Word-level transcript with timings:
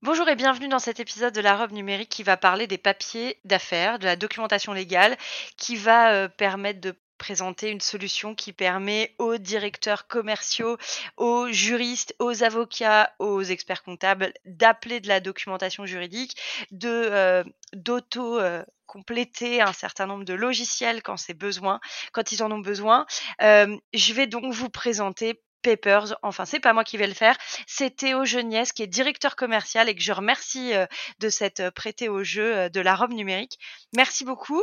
Bonjour 0.00 0.28
et 0.28 0.36
bienvenue 0.36 0.68
dans 0.68 0.78
cet 0.78 1.00
épisode 1.00 1.34
de 1.34 1.40
la 1.40 1.56
robe 1.56 1.72
numérique 1.72 2.08
qui 2.08 2.22
va 2.22 2.36
parler 2.36 2.68
des 2.68 2.78
papiers 2.78 3.40
d'affaires, 3.44 3.98
de 3.98 4.04
la 4.04 4.14
documentation 4.14 4.72
légale, 4.72 5.16
qui 5.56 5.74
va 5.74 6.12
euh, 6.12 6.28
permettre 6.28 6.80
de 6.80 6.94
présenter 7.18 7.68
une 7.70 7.80
solution 7.80 8.36
qui 8.36 8.52
permet 8.52 9.16
aux 9.18 9.38
directeurs 9.38 10.06
commerciaux, 10.06 10.78
aux 11.16 11.48
juristes, 11.50 12.14
aux 12.20 12.44
avocats, 12.44 13.12
aux 13.18 13.42
experts 13.42 13.82
comptables 13.82 14.32
d'appeler 14.44 15.00
de 15.00 15.08
la 15.08 15.18
documentation 15.18 15.84
juridique, 15.84 16.40
de 16.70 16.88
euh, 16.88 17.42
d'auto 17.72 18.38
euh, 18.38 18.62
compléter 18.86 19.60
un 19.60 19.72
certain 19.72 20.06
nombre 20.06 20.24
de 20.24 20.34
logiciels 20.34 21.02
quand 21.02 21.16
c'est 21.16 21.34
besoin, 21.34 21.80
quand 22.12 22.30
ils 22.30 22.44
en 22.44 22.52
ont 22.52 22.60
besoin. 22.60 23.04
je 23.40 24.12
vais 24.12 24.28
donc 24.28 24.54
vous 24.54 24.70
présenter 24.70 25.42
Papers. 25.62 26.16
Enfin, 26.22 26.44
c'est 26.44 26.60
pas 26.60 26.72
moi 26.72 26.84
qui 26.84 26.96
vais 26.96 27.06
le 27.06 27.14
faire. 27.14 27.36
C'est 27.66 27.96
Théo 27.96 28.24
Geniès 28.24 28.72
qui 28.72 28.82
est 28.82 28.86
directeur 28.86 29.36
commercial 29.36 29.88
et 29.88 29.94
que 29.94 30.02
je 30.02 30.12
remercie 30.12 30.74
euh, 30.74 30.86
de 31.20 31.28
s'être 31.28 31.60
euh, 31.60 31.70
prêté 31.70 32.08
au 32.08 32.22
jeu 32.22 32.56
euh, 32.56 32.68
de 32.68 32.80
la 32.80 32.94
robe 32.94 33.12
numérique. 33.12 33.58
Merci 33.94 34.24
beaucoup. 34.24 34.62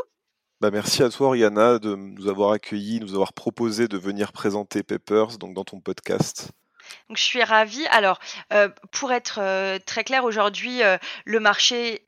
Bah 0.61 0.72
merci 0.72 1.03
à 1.03 1.09
toi, 1.09 1.31
Rihanna, 1.31 1.80
de 1.80 1.95
nous 1.95 2.28
avoir 2.28 2.52
accueillis, 2.52 3.02
nous 3.02 3.14
avoir 3.14 3.34
proposé 3.34 3.88
de 3.88 3.97
venir 3.97 4.31
présenter 4.31 4.84
Papers 4.84 5.38
donc 5.38 5.53
dans 5.53 5.66
ton 5.66 5.81
podcast. 5.81 6.52
Donc 7.09 7.17
je 7.17 7.23
suis 7.23 7.44
ravie. 7.44 7.86
Alors, 7.88 8.19
euh, 8.53 8.69
pour 8.91 9.11
être 9.11 9.39
euh, 9.39 9.78
très 9.86 10.03
clair, 10.03 10.23
aujourd'hui, 10.23 10.83
euh, 10.83 10.97
le 11.25 11.39
marché 11.39 12.03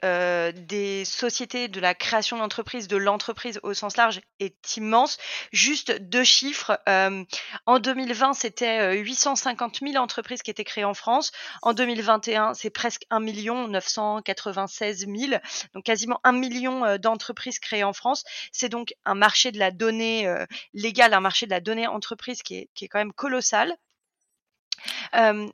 des 0.68 1.06
sociétés, 1.06 1.68
de 1.68 1.80
la 1.80 1.94
création 1.94 2.38
d'entreprise, 2.38 2.88
de 2.88 2.98
l'entreprise 2.98 3.60
au 3.64 3.74
sens 3.74 3.98
large 3.98 4.22
est 4.40 4.78
immense. 4.78 5.18
Juste 5.52 5.92
deux 6.02 6.24
chiffres. 6.24 6.80
en 7.66 7.80
2020, 7.80 8.34
c'était 8.34 8.98
850 8.98 9.80
000 9.82 9.96
entreprises 10.02 10.42
qui 10.42 10.52
étaient 10.52 10.64
créées 10.64 10.86
en 10.86 10.94
France. 10.94 11.32
En 11.62 11.74
2021, 11.74 12.54
c'est 12.54 12.70
presque 12.70 13.04
1 13.10 13.20
996 13.20 15.08
000. 15.08 15.40
Donc 15.74 15.84
quasiment 15.84 16.20
1 16.24 16.32
million 16.34 16.98
d'entreprises 16.98 17.60
créées 17.60 17.84
en 17.84 17.94
France. 17.94 18.24
C'est 18.52 18.70
donc 18.70 18.94
un 19.06 19.16
marché 19.16 19.52
de 19.52 19.60
la 19.60 19.72
donnée 19.72 20.28
légale, 20.74 21.14
un 21.14 21.20
marché 21.20 21.46
de 21.46 21.52
la 21.52 21.60
donnée 21.60 21.88
entreprise 21.88 22.42
qui 22.42 22.56
est, 22.56 22.70
qui 22.74 22.86
est 22.86 22.88
quand 22.88 23.00
même 23.00 23.14
colossal 23.14 23.76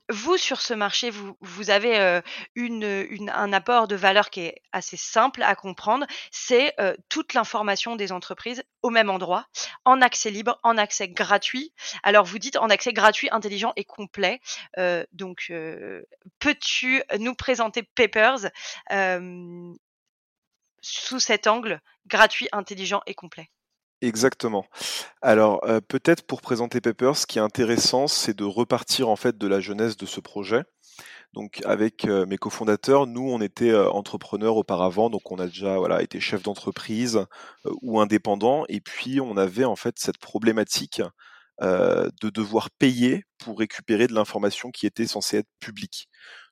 vous, 0.09 0.37
sur 0.37 0.61
ce 0.61 0.73
marché, 0.73 1.09
vous, 1.09 1.37
vous 1.41 1.69
avez 1.69 2.21
une, 2.55 3.31
un 3.33 3.53
apport 3.53 3.87
de 3.87 3.95
valeur 3.95 4.29
qui 4.29 4.41
est 4.41 4.61
assez 4.71 4.97
simple 4.97 5.43
à 5.43 5.55
comprendre. 5.55 6.05
C'est 6.31 6.75
toute 7.09 7.33
l'information 7.33 7.95
des 7.95 8.11
entreprises 8.11 8.63
au 8.81 8.89
même 8.89 9.09
endroit, 9.09 9.47
en 9.85 10.01
accès 10.01 10.29
libre, 10.29 10.59
en 10.63 10.77
accès 10.77 11.07
gratuit. 11.07 11.73
Alors, 12.03 12.25
vous 12.25 12.39
dites 12.39 12.57
en 12.57 12.69
accès 12.69 12.93
gratuit, 12.93 13.29
intelligent 13.31 13.73
et 13.75 13.85
complet. 13.85 14.39
donc, 15.11 15.51
peux-tu 16.39 17.03
nous 17.19 17.35
présenter 17.35 17.83
Papers 17.83 18.49
sous 20.81 21.19
cet 21.19 21.47
angle 21.47 21.81
gratuit, 22.07 22.49
intelligent 22.51 23.01
et 23.05 23.15
complet? 23.15 23.49
Exactement. 24.03 24.65
Alors, 25.21 25.61
euh, 25.63 25.79
peut-être 25.79 26.27
pour 26.27 26.41
présenter 26.41 26.81
Papers, 26.81 27.15
ce 27.15 27.25
qui 27.25 27.37
est 27.37 27.41
intéressant, 27.41 28.09
c'est 28.09 28.35
de 28.35 28.43
repartir 28.43 29.07
en 29.07 29.15
fait 29.15 29.37
de 29.37 29.47
la 29.47 29.61
jeunesse 29.61 29.95
de 29.95 30.05
ce 30.05 30.19
projet. 30.19 30.63
Donc, 31.31 31.61
avec 31.63 32.03
euh, 32.03 32.25
mes 32.25 32.37
cofondateurs, 32.37 33.07
nous, 33.07 33.21
on 33.21 33.39
était 33.39 33.69
euh, 33.69 33.89
entrepreneurs 33.89 34.57
auparavant, 34.57 35.09
donc 35.09 35.31
on 35.31 35.37
a 35.39 35.45
déjà 35.45 35.77
voilà 35.77 36.01
été 36.03 36.19
chef 36.19 36.43
d'entreprise 36.43 37.25
ou 37.81 38.01
indépendant, 38.01 38.65
et 38.67 38.81
puis 38.81 39.21
on 39.21 39.37
avait 39.37 39.63
en 39.63 39.77
fait 39.77 39.95
cette 39.97 40.17
problématique 40.17 41.01
de 41.61 42.29
devoir 42.29 42.71
payer 42.71 43.23
pour 43.37 43.59
récupérer 43.59 44.07
de 44.07 44.13
l'information 44.13 44.69
qui 44.69 44.85
était 44.85 45.07
censée 45.07 45.37
être 45.37 45.49
publique. 45.61 46.09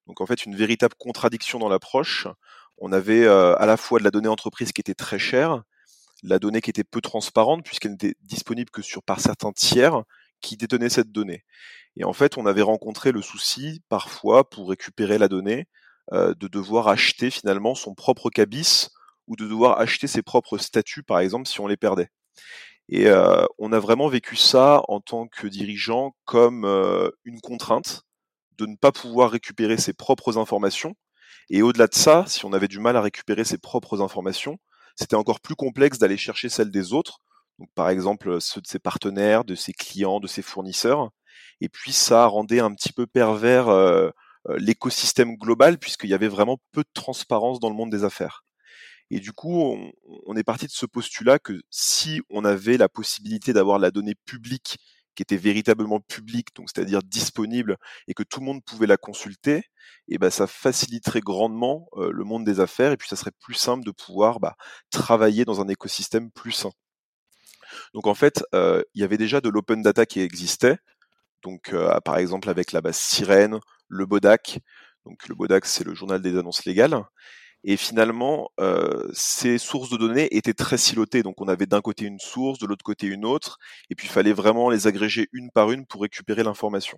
Donc, 0.08 0.22
en 0.22 0.26
fait, 0.26 0.46
une 0.46 0.56
véritable 0.56 0.96
contradiction 0.98 1.60
dans 1.60 1.68
l'approche. 1.68 2.28
On 2.78 2.94
avait 2.94 3.28
à 3.28 3.66
la 3.66 3.76
fois 3.78 4.00
de 4.00 4.06
la 4.06 4.12
donnée 4.12 4.30
entreprise 4.30 4.72
qui 4.72 4.80
était 4.80 4.94
très 4.94 5.20
chère, 5.20 5.64
la 6.24 6.40
donnée 6.40 6.62
qui 6.62 6.70
était 6.70 6.84
peu 6.84 7.02
transparente 7.02 7.64
puisqu'elle 7.64 7.92
n'était 7.92 8.16
disponible 8.22 8.70
que 8.70 8.82
sur 8.82 9.04
par 9.04 9.20
certains 9.20 9.52
tiers 9.52 10.04
qui 10.42 10.58
détenaient 10.58 10.90
cette 10.90 11.12
donnée. 11.12 11.44
Et 11.96 12.04
en 12.04 12.14
fait, 12.14 12.38
on 12.38 12.46
avait 12.46 12.62
rencontré 12.62 13.12
le 13.12 13.22
souci 13.22 13.82
parfois 13.90 14.50
pour 14.50 14.70
récupérer 14.70 15.18
la 15.18 15.28
donnée 15.28 15.68
euh, 16.14 16.34
de 16.34 16.48
devoir 16.48 16.88
acheter 16.88 17.30
finalement 17.30 17.76
son 17.76 17.94
propre 17.94 18.30
cabis 18.30 18.90
ou 19.28 19.36
de 19.36 19.48
devoir 19.48 19.80
acheter 19.80 20.08
ses 20.08 20.22
propres 20.22 20.58
statuts 20.58 21.04
par 21.04 21.20
exemple 21.20 21.48
si 21.48 21.60
on 21.60 21.68
les 21.68 21.78
perdait. 21.78 22.10
Et 22.90 23.08
euh, 23.08 23.46
on 23.58 23.72
a 23.72 23.80
vraiment 23.80 24.10
vécu 24.10 24.36
ça 24.36 24.82
en 24.88 25.00
tant 25.00 25.28
que 25.28 25.48
dirigeant 25.48 26.16
comme 26.26 26.66
euh, 26.66 27.10
une 27.24 27.40
contrainte 27.40 28.04
de 28.58 28.66
ne 28.66 28.76
pas 28.76 28.92
pouvoir 28.92 29.32
récupérer 29.32 29.78
ses 29.78 29.94
propres 29.94 30.38
informations. 30.38 30.96
Et 31.50 31.62
au-delà 31.62 31.88
de 31.88 31.96
ça, 31.96 32.26
si 32.28 32.46
on 32.46 32.54
avait 32.54 32.68
du 32.68 32.80
mal 32.80 32.98
à 32.98 33.02
récupérer 33.02 33.44
ses 33.44 33.58
propres 33.58 34.02
informations, 34.02 34.58
c'était 35.02 35.16
encore 35.16 35.42
plus 35.42 35.56
complexe 35.56 35.98
d'aller 35.98 36.18
chercher 36.18 36.48
celles 36.48 36.72
des 36.72 36.94
autres, 36.94 37.20
par 37.76 37.90
exemple 37.90 38.40
ceux 38.40 38.62
de 38.62 38.68
ses 38.68 38.80
partenaires, 38.80 39.44
de 39.44 39.56
ses 39.56 39.74
clients, 39.74 40.20
de 40.20 40.28
ses 40.28 40.42
fournisseurs. 40.42 41.10
Et 41.60 41.70
puis 41.70 41.92
ça 41.92 42.26
rendait 42.28 42.60
un 42.60 42.74
petit 42.74 42.94
peu 42.94 43.08
pervers 43.08 43.68
euh, 43.70 44.10
euh, 44.50 44.58
l'écosystème 44.58 45.36
global 45.38 45.78
puisqu'il 45.80 46.10
y 46.10 46.14
avait 46.14 46.28
vraiment 46.28 46.58
peu 46.72 46.82
de 46.82 46.90
transparence 46.94 47.60
dans 47.60 47.70
le 47.70 47.76
monde 47.76 47.92
des 47.92 48.04
affaires. 48.04 48.44
Et 49.10 49.20
du 49.20 49.34
coup, 49.34 49.78
on 50.26 50.38
est 50.38 50.44
parti 50.44 50.68
de 50.68 50.72
ce 50.72 50.86
postulat 50.86 51.38
que 51.38 51.62
si 51.70 52.22
on 52.30 52.46
avait 52.46 52.78
la 52.78 52.88
possibilité 52.88 53.52
d'avoir 53.52 53.78
la 53.78 53.92
donnée 53.92 54.16
publique 54.26 54.78
qui 55.16 55.24
était 55.24 55.38
véritablement 55.38 56.00
publique, 56.00 56.56
donc 56.56 56.70
c'est-à-dire 56.74 57.04
disponible 57.04 57.78
et 58.08 58.14
que 58.14 58.24
tout 58.24 58.40
le 58.40 58.46
monde 58.46 58.64
pouvait 58.64 58.88
la 58.88 58.98
consulter, 58.98 59.64
et 60.08 60.18
ben 60.18 60.30
ça 60.30 60.48
faciliterait 60.48 61.22
grandement 61.22 61.88
le 61.98 62.24
monde 62.24 62.46
des 62.46 62.60
affaires 62.60 62.92
et 62.92 62.98
puis 62.98 63.10
ça 63.10 63.16
serait 63.16 63.32
plus 63.40 63.54
simple 63.54 63.84
de 63.84 63.92
pouvoir 63.92 64.40
bah, 64.40 64.56
travailler 64.90 65.46
dans 65.46 65.62
un 65.62 65.68
écosystème 65.68 66.32
plus 66.32 66.52
sain. 66.52 66.72
Donc 67.94 68.08
en 68.08 68.14
fait, 68.16 68.44
il 68.54 69.02
y 69.02 69.04
avait 69.04 69.18
déjà 69.18 69.42
de 69.42 69.50
l'open 69.50 69.82
data 69.82 70.06
qui 70.06 70.22
existait, 70.22 70.78
donc 71.44 71.76
par 72.06 72.18
exemple 72.18 72.50
avec 72.50 72.72
la 72.72 72.82
base 72.82 72.98
Sirène, 72.98 73.60
le 73.88 74.06
Bodac. 74.06 74.60
Donc 75.06 75.28
le 75.28 75.36
Bodac 75.36 75.66
c'est 75.66 75.84
le 75.84 75.94
journal 75.94 76.22
des 76.22 76.38
annonces 76.38 76.66
légales. 76.66 77.04
Et 77.64 77.78
finalement, 77.78 78.50
euh, 78.60 79.08
ces 79.14 79.58
sources 79.58 79.90
de 79.90 79.98
données 79.98 80.36
étaient 80.36 80.54
très 80.54 80.78
silotées. 80.78 81.24
Donc 81.24 81.42
on 81.42 81.48
avait 81.48 81.68
d'un 81.68 81.82
côté 81.82 82.06
une 82.06 82.20
source, 82.20 82.60
de 82.60 82.66
l'autre 82.66 82.84
côté 82.84 83.08
une 83.08 83.26
autre, 83.26 83.60
et 83.90 83.96
puis 83.96 84.08
il 84.08 84.12
fallait 84.12 84.34
vraiment 84.34 84.70
les 84.70 84.88
agréger 84.88 85.30
une 85.32 85.52
par 85.52 85.72
une 85.72 85.86
pour 85.86 86.02
récupérer 86.02 86.44
l'information. 86.44 86.98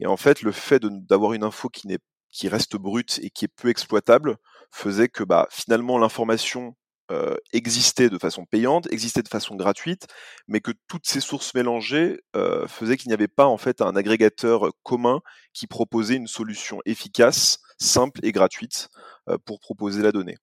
Et 0.00 0.06
en 0.06 0.16
fait, 0.16 0.42
le 0.42 0.52
fait 0.52 0.82
d'avoir 0.84 1.32
une 1.32 1.44
info 1.44 1.68
qui, 1.68 1.88
qui 2.30 2.48
reste 2.48 2.76
brute 2.76 3.20
et 3.22 3.30
qui 3.30 3.44
est 3.46 3.48
peu 3.48 3.68
exploitable 3.68 4.36
faisait 4.72 5.08
que 5.08 5.24
bah, 5.24 5.48
finalement 5.50 5.98
l'information 5.98 6.76
euh, 7.10 7.36
existait 7.52 8.10
de 8.10 8.18
façon 8.18 8.44
payante, 8.44 8.90
existait 8.92 9.22
de 9.22 9.28
façon 9.28 9.54
gratuite, 9.54 10.06
mais 10.48 10.60
que 10.60 10.72
toutes 10.88 11.06
ces 11.06 11.20
sources 11.20 11.54
mélangées 11.54 12.20
euh, 12.34 12.66
faisaient 12.66 12.96
qu'il 12.96 13.08
n'y 13.08 13.14
avait 13.14 13.28
pas 13.28 13.46
en 13.46 13.56
fait 13.56 13.80
un 13.80 13.94
agrégateur 13.94 14.70
commun 14.82 15.20
qui 15.52 15.66
proposait 15.66 16.16
une 16.16 16.26
solution 16.26 16.80
efficace, 16.84 17.60
simple 17.78 18.20
et 18.24 18.32
gratuite 18.32 18.88
euh, 19.28 19.38
pour 19.44 19.60
proposer 19.60 20.02
la 20.02 20.12
donnée. 20.12 20.36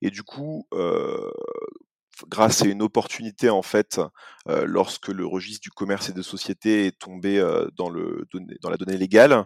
Et 0.00 0.10
du 0.10 0.22
coup, 0.22 0.68
euh, 0.72 1.30
grâce 2.28 2.62
à 2.62 2.66
une 2.66 2.82
opportunité 2.82 3.50
en 3.50 3.62
fait, 3.62 4.00
lorsque 4.46 5.08
le 5.08 5.26
registre 5.26 5.62
du 5.62 5.70
commerce 5.70 6.08
et 6.08 6.12
des 6.12 6.22
sociétés 6.22 6.86
est 6.86 6.98
tombé 6.98 7.40
dans, 7.76 7.90
le, 7.90 8.26
dans 8.60 8.70
la 8.70 8.76
donnée 8.76 8.96
légale, 8.96 9.44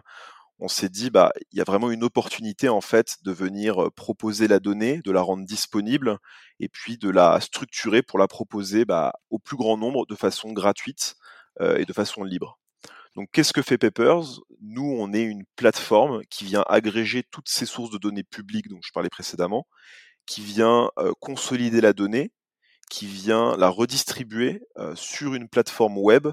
on 0.63 0.69
s'est 0.69 0.87
dit 0.87 1.09
bah 1.09 1.33
il 1.51 1.57
y 1.57 1.61
a 1.61 1.65
vraiment 1.65 1.91
une 1.91 2.05
opportunité 2.05 2.69
en 2.69 2.79
fait 2.79 3.17
de 3.23 3.33
venir 3.33 3.91
proposer 3.95 4.47
la 4.47 4.61
donnée, 4.61 5.01
de 5.03 5.11
la 5.11 5.21
rendre 5.21 5.45
disponible 5.45 6.19
et 6.61 6.69
puis 6.69 6.97
de 6.97 7.09
la 7.09 7.41
structurer 7.41 8.01
pour 8.01 8.17
la 8.17 8.29
proposer 8.29 8.85
bah, 8.85 9.11
au 9.29 9.39
plus 9.39 9.57
grand 9.57 9.77
nombre 9.77 10.05
de 10.05 10.15
façon 10.15 10.53
gratuite 10.53 11.15
et 11.61 11.83
de 11.85 11.93
façon 11.93 12.23
libre. 12.23 12.59
Donc 13.15 13.27
qu'est-ce 13.31 13.51
que 13.51 13.61
fait 13.61 13.77
Papers? 13.77 14.39
Nous, 14.61 14.95
on 14.97 15.13
est 15.13 15.21
une 15.21 15.43
plateforme 15.57 16.21
qui 16.29 16.45
vient 16.45 16.63
agréger 16.67 17.23
toutes 17.29 17.49
ces 17.49 17.65
sources 17.65 17.91
de 17.91 17.97
données 17.97 18.23
publiques 18.23 18.69
dont 18.69 18.79
je 18.81 18.91
parlais 18.93 19.09
précédemment, 19.09 19.67
qui 20.25 20.41
vient 20.41 20.89
consolider 21.19 21.81
la 21.81 21.91
donnée, 21.91 22.31
qui 22.89 23.05
vient 23.05 23.57
la 23.57 23.67
redistribuer 23.67 24.61
sur 24.95 25.35
une 25.35 25.49
plateforme 25.49 25.97
web 25.97 26.29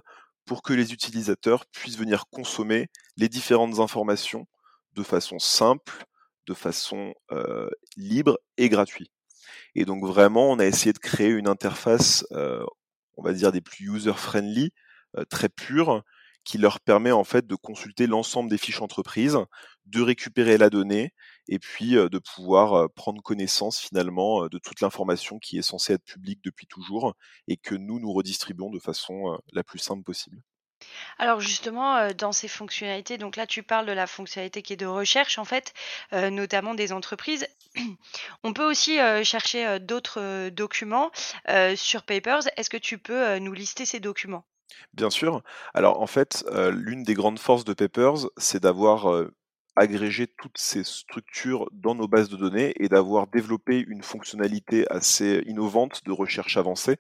pour 0.51 0.65
que 0.65 0.73
les 0.73 0.93
utilisateurs 0.93 1.65
puissent 1.67 1.97
venir 1.97 2.25
consommer 2.29 2.89
les 3.17 3.29
différentes 3.29 3.79
informations 3.79 4.49
de 4.95 5.05
façon 5.05 5.39
simple, 5.39 6.05
de 6.49 6.55
façon 6.55 7.15
libre 7.97 8.37
et 8.57 8.69
gratuite. 8.69 9.13
Et 9.77 9.85
donc 9.85 10.05
vraiment, 10.05 10.51
on 10.51 10.59
a 10.59 10.67
essayé 10.67 10.93
de 10.93 10.99
créer 10.99 11.29
une 11.29 11.47
interface, 11.47 12.27
on 12.33 13.23
va 13.23 13.33
dire 13.33 13.53
des 13.53 13.61
plus 13.61 13.85
user-friendly, 13.95 14.73
très 15.29 15.49
pure, 15.49 16.03
qui 16.43 16.59
leur 16.59 16.81
permet 16.81 17.13
en 17.13 17.23
fait 17.23 17.47
de 17.47 17.55
consulter 17.55 18.09
l'ensemble 18.09 18.51
des 18.51 18.59
fiches 18.59 18.83
entreprises, 18.83 19.39
de 19.87 20.03
récupérer 20.03 20.59
la 20.59 20.69
donnée 20.69 21.13
et 21.51 21.59
puis 21.59 21.91
de 21.91 22.19
pouvoir 22.19 22.89
prendre 22.93 23.21
connaissance 23.23 23.79
finalement 23.79 24.47
de 24.49 24.59
toute 24.59 24.81
l'information 24.81 25.39
qui 25.39 25.59
est 25.59 25.63
censée 25.63 25.93
être 25.95 26.05
publique 26.05 26.41
depuis 26.43 26.67
toujours 26.67 27.15
et 27.49 27.59
que 27.59 27.75
nous 27.75 28.01
nous 28.01 28.13
redistribuons 28.13 28.71
de 28.71 28.79
façon 28.79 29.39
la 29.53 29.63
plus 29.63 29.81
simple 29.81 30.05
possible. 30.05 30.41
Alors 31.19 31.41
justement, 31.41 32.09
dans 32.13 32.33
ces 32.33 32.49
fonctionnalités, 32.49 33.19
donc 33.19 33.37
là 33.37 33.47
tu 33.47 33.63
parles 33.63 33.85
de 33.85 33.93
la 33.93 34.07
fonctionnalité 34.07 34.63
qui 34.63 34.73
est 34.73 34.77
de 34.77 34.87
recherche 34.87 35.39
en 35.39 35.45
fait, 35.45 35.75
notamment 36.13 36.75
des 36.75 36.93
entreprises. 36.93 37.47
On 38.45 38.53
peut 38.53 38.65
aussi 38.65 38.99
chercher 39.25 39.79
d'autres 39.81 40.49
documents 40.51 41.11
sur 41.75 42.05
Papers. 42.05 42.43
Est-ce 42.57 42.71
que 42.71 42.77
tu 42.77 42.97
peux 42.97 43.39
nous 43.39 43.53
lister 43.53 43.85
ces 43.85 44.01
documents? 44.01 44.45
Bien 44.95 45.11
sûr. 45.11 45.43
Alors 45.75 46.01
en 46.01 46.07
fait, 46.07 46.45
l'une 46.71 47.03
des 47.03 47.15
grandes 47.15 47.41
forces 47.41 47.65
de 47.65 47.75
Papers, 47.75 48.29
c'est 48.37 48.63
d'avoir 48.63 49.27
agréger 49.77 50.27
toutes 50.27 50.59
ces 50.59 50.85
structures 50.85 51.69
dans 51.73 51.95
nos 51.95 52.09
bases 52.09 52.29
de 52.29 52.37
données 52.37 52.75
et 52.79 52.89
d'avoir 52.89 53.27
développé 53.27 53.85
une 53.87 54.03
fonctionnalité 54.03 54.85
assez 54.91 55.43
innovante 55.47 56.03
de 56.05 56.13
recherche 56.13 56.57
avancée. 56.57 56.97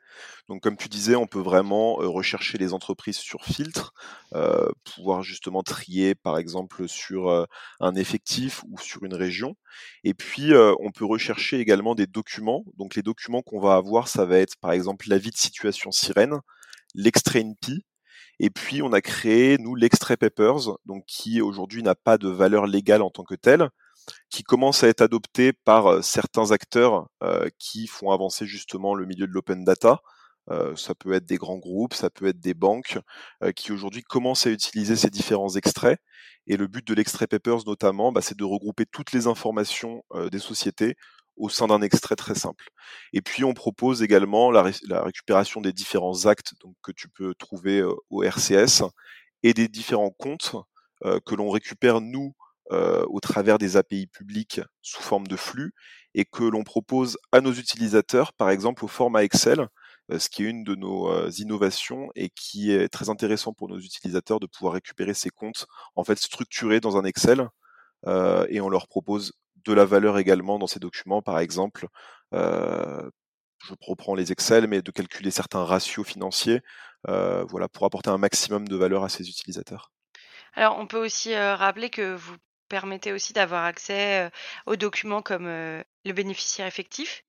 Donc 0.48 0.62
comme 0.62 0.76
tu 0.76 0.88
disais, 0.88 1.16
on 1.16 1.26
peut 1.26 1.40
vraiment 1.40 1.94
rechercher 1.94 2.58
les 2.58 2.72
entreprises 2.72 3.18
sur 3.18 3.44
filtre, 3.44 3.92
pouvoir 4.94 5.22
justement 5.22 5.62
trier 5.62 6.14
par 6.14 6.38
exemple 6.38 6.88
sur 6.88 7.46
un 7.80 7.94
effectif 7.94 8.62
ou 8.70 8.78
sur 8.78 9.04
une 9.04 9.14
région. 9.14 9.56
Et 10.04 10.14
puis 10.14 10.52
on 10.80 10.90
peut 10.92 11.04
rechercher 11.04 11.58
également 11.58 11.94
des 11.94 12.06
documents. 12.06 12.64
Donc 12.76 12.94
les 12.94 13.02
documents 13.02 13.42
qu'on 13.42 13.60
va 13.60 13.74
avoir, 13.74 14.08
ça 14.08 14.24
va 14.24 14.38
être 14.38 14.56
par 14.60 14.72
exemple 14.72 15.06
l'avis 15.08 15.30
de 15.30 15.36
situation 15.36 15.90
sirène, 15.90 16.38
l'extrait 16.94 17.40
NP, 17.40 17.84
et 18.42 18.48
puis, 18.48 18.80
on 18.80 18.92
a 18.94 19.02
créé, 19.02 19.58
nous, 19.58 19.74
l'extrait 19.74 20.16
Papers, 20.16 20.78
donc 20.86 21.04
qui 21.06 21.42
aujourd'hui 21.42 21.82
n'a 21.82 21.94
pas 21.94 22.16
de 22.16 22.28
valeur 22.30 22.66
légale 22.66 23.02
en 23.02 23.10
tant 23.10 23.22
que 23.22 23.34
tel, 23.34 23.68
qui 24.30 24.42
commence 24.44 24.82
à 24.82 24.88
être 24.88 25.02
adopté 25.02 25.52
par 25.52 25.86
euh, 25.88 26.02
certains 26.02 26.50
acteurs 26.50 27.08
euh, 27.22 27.50
qui 27.58 27.86
font 27.86 28.10
avancer 28.10 28.46
justement 28.46 28.94
le 28.94 29.04
milieu 29.04 29.26
de 29.26 29.32
l'open 29.32 29.62
data. 29.62 30.00
Euh, 30.50 30.74
ça 30.74 30.94
peut 30.94 31.12
être 31.12 31.26
des 31.26 31.36
grands 31.36 31.58
groupes, 31.58 31.92
ça 31.92 32.08
peut 32.08 32.28
être 32.28 32.40
des 32.40 32.54
banques 32.54 32.98
qui 33.54 33.72
aujourd'hui 33.72 34.02
commencent 34.02 34.46
à 34.46 34.50
utiliser 34.50 34.96
ces 34.96 35.10
différents 35.10 35.54
extraits. 35.54 36.00
Et 36.46 36.56
le 36.56 36.66
but 36.66 36.86
de 36.86 36.94
l'extrait 36.94 37.26
Papers 37.26 37.66
notamment, 37.66 38.10
bah, 38.10 38.22
c'est 38.22 38.38
de 38.38 38.44
regrouper 38.44 38.86
toutes 38.86 39.12
les 39.12 39.26
informations 39.26 40.02
des 40.32 40.38
sociétés 40.38 40.96
au 41.40 41.48
sein 41.48 41.66
d'un 41.66 41.80
extrait 41.82 42.16
très 42.16 42.34
simple. 42.34 42.68
Et 43.12 43.22
puis 43.22 43.44
on 43.44 43.54
propose 43.54 44.02
également 44.02 44.50
la, 44.50 44.62
récupération 45.02 45.60
des 45.60 45.72
différents 45.72 46.26
actes 46.26 46.52
que 46.82 46.92
tu 46.92 47.08
peux 47.08 47.34
trouver 47.34 47.82
au 48.10 48.22
RCS 48.22 48.84
et 49.42 49.54
des 49.54 49.68
différents 49.68 50.10
comptes 50.10 50.54
que 51.02 51.34
l'on 51.34 51.50
récupère 51.50 52.00
nous 52.00 52.34
au 52.70 53.20
travers 53.20 53.58
des 53.58 53.76
API 53.76 54.06
publiques 54.06 54.60
sous 54.82 55.02
forme 55.02 55.26
de 55.26 55.36
flux 55.36 55.72
et 56.14 56.24
que 56.24 56.44
l'on 56.44 56.62
propose 56.62 57.16
à 57.32 57.40
nos 57.40 57.52
utilisateurs, 57.52 58.32
par 58.34 58.50
exemple 58.50 58.84
au 58.84 58.88
format 58.88 59.24
Excel, 59.24 59.66
ce 60.16 60.28
qui 60.28 60.44
est 60.44 60.50
une 60.50 60.62
de 60.62 60.74
nos 60.74 61.28
innovations 61.30 62.10
et 62.14 62.28
qui 62.30 62.70
est 62.70 62.88
très 62.88 63.08
intéressant 63.08 63.54
pour 63.54 63.68
nos 63.68 63.78
utilisateurs 63.78 64.40
de 64.40 64.46
pouvoir 64.46 64.74
récupérer 64.74 65.14
ces 65.14 65.30
comptes 65.30 65.66
en 65.96 66.04
fait 66.04 66.18
structurés 66.18 66.80
dans 66.80 66.96
un 66.98 67.04
Excel 67.04 67.48
et 68.06 68.60
on 68.60 68.68
leur 68.68 68.88
propose 68.88 69.32
de 69.64 69.72
la 69.72 69.84
valeur 69.84 70.18
également 70.18 70.58
dans 70.58 70.66
ces 70.66 70.80
documents, 70.80 71.22
par 71.22 71.38
exemple, 71.38 71.86
euh, 72.34 73.10
je 73.64 73.74
reprends 73.80 74.14
les 74.14 74.32
Excel, 74.32 74.66
mais 74.66 74.82
de 74.82 74.90
calculer 74.90 75.30
certains 75.30 75.64
ratios 75.64 76.06
financiers, 76.06 76.60
euh, 77.08 77.44
voilà, 77.44 77.68
pour 77.68 77.84
apporter 77.84 78.10
un 78.10 78.18
maximum 78.18 78.68
de 78.68 78.76
valeur 78.76 79.04
à 79.04 79.08
ces 79.08 79.28
utilisateurs. 79.28 79.92
Alors, 80.54 80.78
on 80.78 80.86
peut 80.86 81.02
aussi 81.04 81.34
euh, 81.34 81.54
rappeler 81.54 81.90
que 81.90 82.14
vous 82.14 82.36
permettez 82.68 83.12
aussi 83.12 83.32
d'avoir 83.32 83.64
accès 83.64 84.30
aux 84.66 84.76
documents 84.76 85.22
comme 85.22 85.46
le 85.46 86.12
bénéficiaire 86.12 86.68
effectif, 86.68 87.24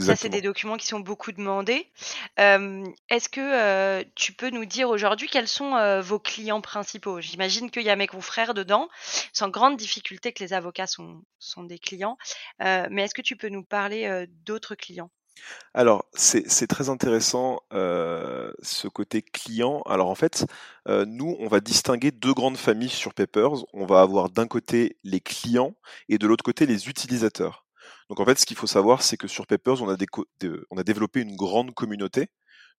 ça, 0.00 0.16
c'est 0.16 0.28
des 0.28 0.42
documents 0.42 0.76
qui 0.76 0.86
sont 0.86 1.00
beaucoup 1.00 1.32
demandés. 1.32 1.90
est-ce 2.36 3.28
que 3.28 4.02
tu 4.14 4.32
peux 4.32 4.50
nous 4.50 4.64
dire 4.64 4.88
aujourd'hui 4.88 5.28
quels 5.28 5.48
sont 5.48 6.00
vos 6.00 6.18
clients 6.18 6.60
principaux? 6.60 7.20
J'imagine 7.20 7.70
qu'il 7.70 7.82
y 7.82 7.90
a 7.90 7.96
mes 7.96 8.06
confrères 8.06 8.54
dedans, 8.54 8.88
sans 9.32 9.48
grande 9.48 9.76
difficulté 9.76 10.32
que 10.32 10.42
les 10.42 10.52
avocats 10.52 10.86
sont, 10.86 11.22
sont 11.38 11.64
des 11.64 11.78
clients. 11.78 12.18
mais 12.60 13.04
est-ce 13.04 13.14
que 13.14 13.22
tu 13.22 13.36
peux 13.36 13.48
nous 13.48 13.64
parler 13.64 14.26
d'autres 14.44 14.74
clients? 14.74 15.10
Alors, 15.72 16.04
c'est 16.14 16.66
très 16.66 16.88
intéressant 16.88 17.60
ce 17.70 18.88
côté 18.88 19.22
client. 19.22 19.82
Alors 19.86 20.10
en 20.10 20.14
fait, 20.14 20.46
nous, 20.86 21.36
on 21.38 21.46
va 21.46 21.60
distinguer 21.60 22.10
deux 22.10 22.34
grandes 22.34 22.56
familles 22.56 22.88
sur 22.88 23.14
Papers. 23.14 23.64
On 23.72 23.86
va 23.86 24.00
avoir 24.00 24.30
d'un 24.30 24.46
côté 24.46 24.98
les 25.04 25.20
clients 25.20 25.74
et 26.08 26.18
de 26.18 26.26
l'autre 26.26 26.44
côté 26.44 26.66
les 26.66 26.88
utilisateurs. 26.88 27.67
Donc 28.08 28.20
en 28.20 28.24
fait, 28.24 28.38
ce 28.38 28.46
qu'il 28.46 28.56
faut 28.56 28.66
savoir, 28.66 29.02
c'est 29.02 29.16
que 29.16 29.28
sur 29.28 29.46
Papers, 29.46 29.82
on 29.82 29.88
a, 29.88 30.82
développé 30.84 31.20
une 31.20 31.36
grande 31.36 31.74
communauté 31.74 32.28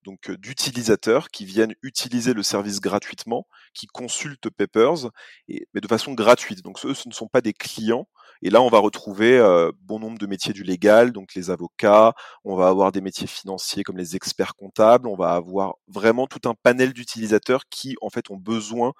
donc 0.05 0.31
d'utilisateurs 0.31 1.27
qui 1.29 1.45
viennent 1.45 1.73
utiliser 1.83 2.33
le 2.33 2.41
service 2.41 2.79
gratuitement, 2.79 3.45
qui 3.73 3.85
consultent 3.87 4.49
Papers, 4.49 5.11
mais 5.47 5.81
de 5.81 5.87
façon 5.87 6.13
gratuite. 6.13 6.63
Donc 6.63 6.79
eux, 6.85 6.93
ce 6.93 7.09
ne 7.09 7.13
sont 7.13 7.27
pas 7.27 7.41
des 7.41 7.53
clients. 7.53 8.07
Et 8.41 8.49
là, 8.49 8.61
on 8.61 8.69
va 8.69 8.79
retrouver 8.79 9.39
bon 9.81 9.99
nombre 9.99 10.17
de 10.17 10.25
métiers 10.25 10.53
du 10.53 10.63
légal, 10.63 11.11
donc 11.11 11.35
les 11.35 11.49
avocats, 11.49 12.13
on 12.45 12.55
va 12.55 12.69
avoir 12.69 12.93
des 12.93 13.01
métiers 13.01 13.27
financiers 13.27 13.83
comme 13.83 13.97
les 13.97 14.15
experts 14.15 14.55
comptables, 14.55 15.07
on 15.07 15.17
va 15.17 15.31
avoir 15.31 15.75
vraiment 15.87 16.27
tout 16.27 16.47
un 16.47 16.53
panel 16.63 16.93
d'utilisateurs 16.93 17.63
qui, 17.69 17.95
en 18.01 18.09
fait, 18.09 18.31
ont 18.31 18.37
besoin 18.37 18.93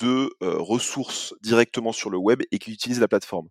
de 0.00 0.30
ressources 0.40 1.34
directement 1.42 1.92
sur 1.92 2.10
le 2.10 2.18
web 2.18 2.42
et 2.50 2.58
qui 2.58 2.72
utilisent 2.72 3.00
la 3.00 3.08
plateforme. 3.08 3.48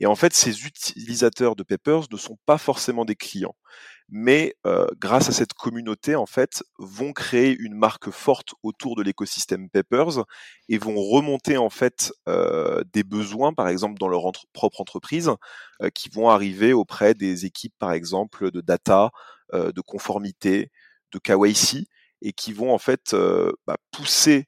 Et 0.00 0.06
en 0.06 0.14
fait, 0.14 0.32
ces 0.32 0.66
utilisateurs 0.66 1.56
de 1.56 1.62
Papers 1.62 2.04
ne 2.10 2.16
sont 2.16 2.38
pas 2.46 2.58
forcément 2.58 3.04
des 3.04 3.16
clients, 3.16 3.54
mais 4.08 4.54
grâce 5.00 5.28
à 5.28 5.32
cette 5.32 5.52
communauté, 5.54 6.14
en 6.14 6.26
fait, 6.26 6.62
vont 6.78 7.12
créer 7.12 7.56
une 7.58 7.74
marque 7.74 8.10
forte 8.10 8.54
autour 8.62 8.94
de 8.96 9.02
l'écosystème 9.02 9.68
Papers 9.70 10.24
et 10.68 10.78
vont 10.78 10.96
remonter 10.96 11.56
en 11.56 11.70
fait 11.70 12.12
des 12.92 13.04
besoins, 13.04 13.52
par 13.52 13.68
exemple 13.68 13.98
dans 13.98 14.08
leur 14.08 14.22
propre 14.52 14.80
entreprise, 14.80 15.30
qui 15.94 16.08
vont 16.08 16.28
arriver 16.28 16.72
auprès 16.72 17.14
des 17.14 17.46
équipes, 17.46 17.74
par 17.78 17.92
exemple, 17.92 18.50
de 18.50 18.60
data, 18.60 19.10
de 19.52 19.80
conformité, 19.80 20.70
de 21.12 21.18
KYC, 21.18 21.86
et 22.22 22.32
qui 22.32 22.52
vont 22.52 22.72
en 22.72 22.78
fait 22.78 23.14
bah, 23.66 23.76
pousser 23.90 24.46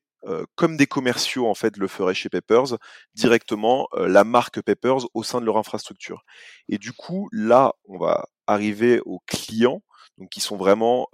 comme 0.57 0.77
des 0.77 0.87
commerciaux 0.87 1.47
en 1.47 1.55
fait 1.55 1.77
le 1.77 1.89
feraient 1.89 2.15
chez 2.15 2.29
Papers, 2.29 2.77
directement 3.15 3.89
la 3.97 4.25
marque 4.25 4.61
Papers 4.63 5.07
au 5.15 5.23
sein 5.23 5.41
de 5.41 5.47
leur 5.47 5.57
infrastructure. 5.57 6.23
Et 6.69 6.79
du 6.79 6.93
coup, 6.93 7.29
là, 7.33 7.75
on 7.85 7.99
va 7.99 8.27
arriver 8.47 9.01
aux 9.05 9.21
clients, 9.27 9.83
donc 10.17 10.31
qui 10.31 10.41
sont 10.41 10.57
vraiment 10.57 11.09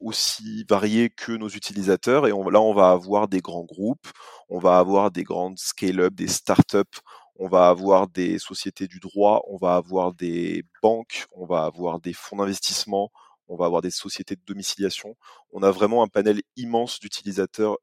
aussi 0.00 0.64
variés 0.68 1.10
que 1.10 1.32
nos 1.32 1.48
utilisateurs. 1.48 2.26
Et 2.26 2.30
là, 2.30 2.60
on 2.60 2.74
va 2.74 2.90
avoir 2.90 3.28
des 3.28 3.40
grands 3.40 3.64
groupes, 3.64 4.08
on 4.48 4.58
va 4.58 4.78
avoir 4.78 5.10
des 5.10 5.24
grandes 5.24 5.58
scale-up, 5.58 6.14
des 6.14 6.28
startups, 6.28 7.00
on 7.36 7.48
va 7.48 7.68
avoir 7.68 8.08
des 8.08 8.38
sociétés 8.38 8.86
du 8.86 9.00
droit, 9.00 9.42
on 9.48 9.56
va 9.56 9.76
avoir 9.76 10.12
des 10.12 10.64
banques, 10.82 11.26
on 11.32 11.46
va 11.46 11.64
avoir 11.64 12.00
des 12.00 12.12
fonds 12.12 12.36
d'investissement, 12.36 13.10
on 13.46 13.56
va 13.56 13.66
avoir 13.66 13.80
des 13.80 13.90
sociétés 13.90 14.36
de 14.36 14.42
domiciliation. 14.46 15.16
On 15.52 15.62
a 15.62 15.70
vraiment 15.70 16.02
un 16.02 16.08
panel 16.08 16.42
immense 16.56 17.00
d'utilisateurs 17.00 17.78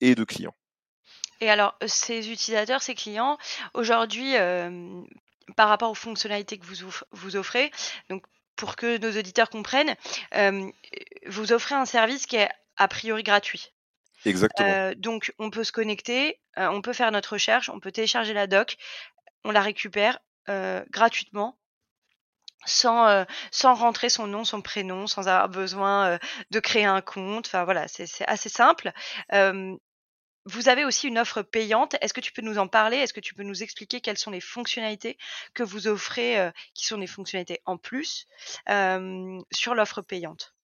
et 0.00 0.14
de 0.14 0.24
clients. 0.24 0.54
Et 1.40 1.50
alors, 1.50 1.76
ces 1.86 2.30
utilisateurs, 2.30 2.82
ces 2.82 2.94
clients, 2.94 3.38
aujourd'hui, 3.74 4.34
par 5.56 5.68
rapport 5.68 5.90
aux 5.90 5.94
fonctionnalités 5.94 6.58
que 6.58 6.66
vous, 6.66 6.92
vous 7.12 7.36
offrez, 7.36 7.70
donc 8.08 8.24
pour 8.56 8.76
que 8.76 8.98
nos 8.98 9.18
auditeurs 9.18 9.48
comprennent, 9.48 9.96
vous 11.26 11.52
offrez 11.52 11.74
un 11.74 11.86
service 11.86 12.26
qui 12.26 12.36
est 12.36 12.50
a 12.76 12.88
priori 12.88 13.22
gratuit. 13.22 13.72
Exactement. 14.26 14.92
donc, 14.96 15.32
on 15.38 15.48
peut 15.48 15.64
se 15.64 15.72
connecter, 15.72 16.38
on 16.56 16.82
peut 16.82 16.92
faire 16.92 17.10
notre 17.10 17.32
recherche, 17.32 17.70
on 17.70 17.80
peut 17.80 17.90
télécharger 17.90 18.34
la 18.34 18.46
doc, 18.46 18.76
on 19.44 19.50
la 19.50 19.62
récupère 19.62 20.18
gratuitement 20.90 21.56
sans, 22.66 23.24
sans 23.50 23.72
rentrer 23.72 24.10
son 24.10 24.26
nom, 24.26 24.44
son 24.44 24.60
prénom, 24.60 25.06
sans 25.06 25.26
avoir 25.26 25.48
besoin 25.48 26.18
de 26.50 26.60
créer 26.60 26.84
un 26.84 27.00
compte. 27.00 27.46
Enfin 27.46 27.64
voilà, 27.64 27.88
c'est 27.88 28.28
assez 28.28 28.50
simple. 28.50 28.92
Vous 30.50 30.68
avez 30.68 30.84
aussi 30.84 31.08
une 31.08 31.18
offre 31.18 31.42
payante. 31.42 31.96
Est-ce 32.00 32.12
que 32.14 32.20
tu 32.20 32.32
peux 32.32 32.42
nous 32.42 32.58
en 32.58 32.68
parler? 32.68 32.96
Est-ce 32.96 33.12
que 33.12 33.20
tu 33.20 33.34
peux 33.34 33.42
nous 33.42 33.62
expliquer 33.62 34.00
quelles 34.00 34.18
sont 34.18 34.30
les 34.30 34.40
fonctionnalités 34.40 35.16
que 35.54 35.62
vous 35.62 35.86
offrez, 35.86 36.40
euh, 36.40 36.50
qui 36.74 36.86
sont 36.86 36.98
des 36.98 37.06
fonctionnalités 37.06 37.60
en 37.66 37.76
plus, 37.76 38.26
sur 39.52 39.74
l'offre 39.74 40.02
payante? 40.02 40.54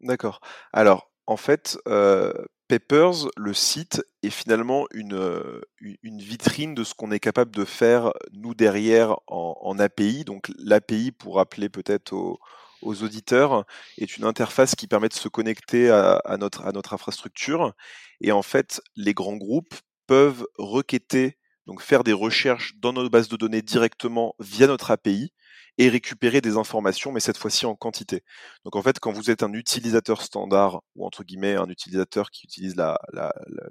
D'accord. 0.00 0.40
Alors, 0.72 1.10
En 1.26 1.36
fait, 1.36 1.78
euh, 1.86 2.32
Peppers, 2.66 3.28
le 3.36 3.54
site, 3.54 4.02
est 4.24 4.30
finalement 4.30 4.86
une, 4.92 5.14
euh, 5.14 5.60
une 6.02 6.18
vitrine 6.18 6.74
de 6.74 6.82
ce 6.82 6.94
qu'on 6.94 7.12
est 7.12 7.20
capable 7.20 7.52
de 7.54 7.64
faire, 7.64 8.12
nous, 8.32 8.54
derrière, 8.54 9.16
en, 9.28 9.78
API. 9.78 10.24
Donc 10.24 10.50
l'API, 10.58 11.12
pour 11.12 11.36
rappeler 11.36 11.68
peut-être 11.68 12.12
aux, 12.12 12.40
auditeurs, 12.82 13.64
est 13.98 14.16
une 14.16 14.24
interface 14.24 14.74
qui 14.74 14.86
permet 14.86 15.08
de 15.08 15.14
se 15.14 15.28
connecter 15.28 15.90
à, 15.90 16.36
notre, 16.38 16.64
à 16.66 16.72
notre 16.72 16.94
infrastructure. 16.94 17.74
Et 18.20 18.32
en 18.32 18.42
fait, 18.42 18.80
les 18.96 19.14
grands 19.14 19.36
groupes 19.36 19.74
peuvent 20.06 20.46
requêter, 20.58 21.38
donc 21.66 21.80
faire 21.80 22.04
des 22.04 22.12
recherches 22.12 22.74
dans 22.78 22.92
nos 22.92 23.08
bases 23.08 23.28
de 23.28 23.36
données 23.36 23.62
directement 23.62 24.34
via 24.38 24.66
notre 24.66 24.90
API 24.90 25.32
et 25.78 25.88
récupérer 25.88 26.40
des 26.40 26.56
informations, 26.56 27.12
mais 27.12 27.20
cette 27.20 27.38
fois-ci 27.38 27.64
en 27.66 27.74
quantité. 27.74 28.22
Donc 28.64 28.76
en 28.76 28.82
fait, 28.82 28.98
quand 29.00 29.12
vous 29.12 29.30
êtes 29.30 29.42
un 29.42 29.52
utilisateur 29.52 30.20
standard, 30.22 30.82
ou 30.94 31.06
entre 31.06 31.24
guillemets 31.24 31.56
un 31.56 31.68
utilisateur 31.68 32.30
qui 32.30 32.44
utilise 32.44 32.76
la, 32.76 32.98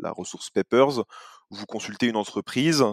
ressource 0.03 0.49
Papers, 0.49 1.03
vous 1.51 1.65
consultez 1.65 2.07
une 2.07 2.15
entreprise, 2.15 2.83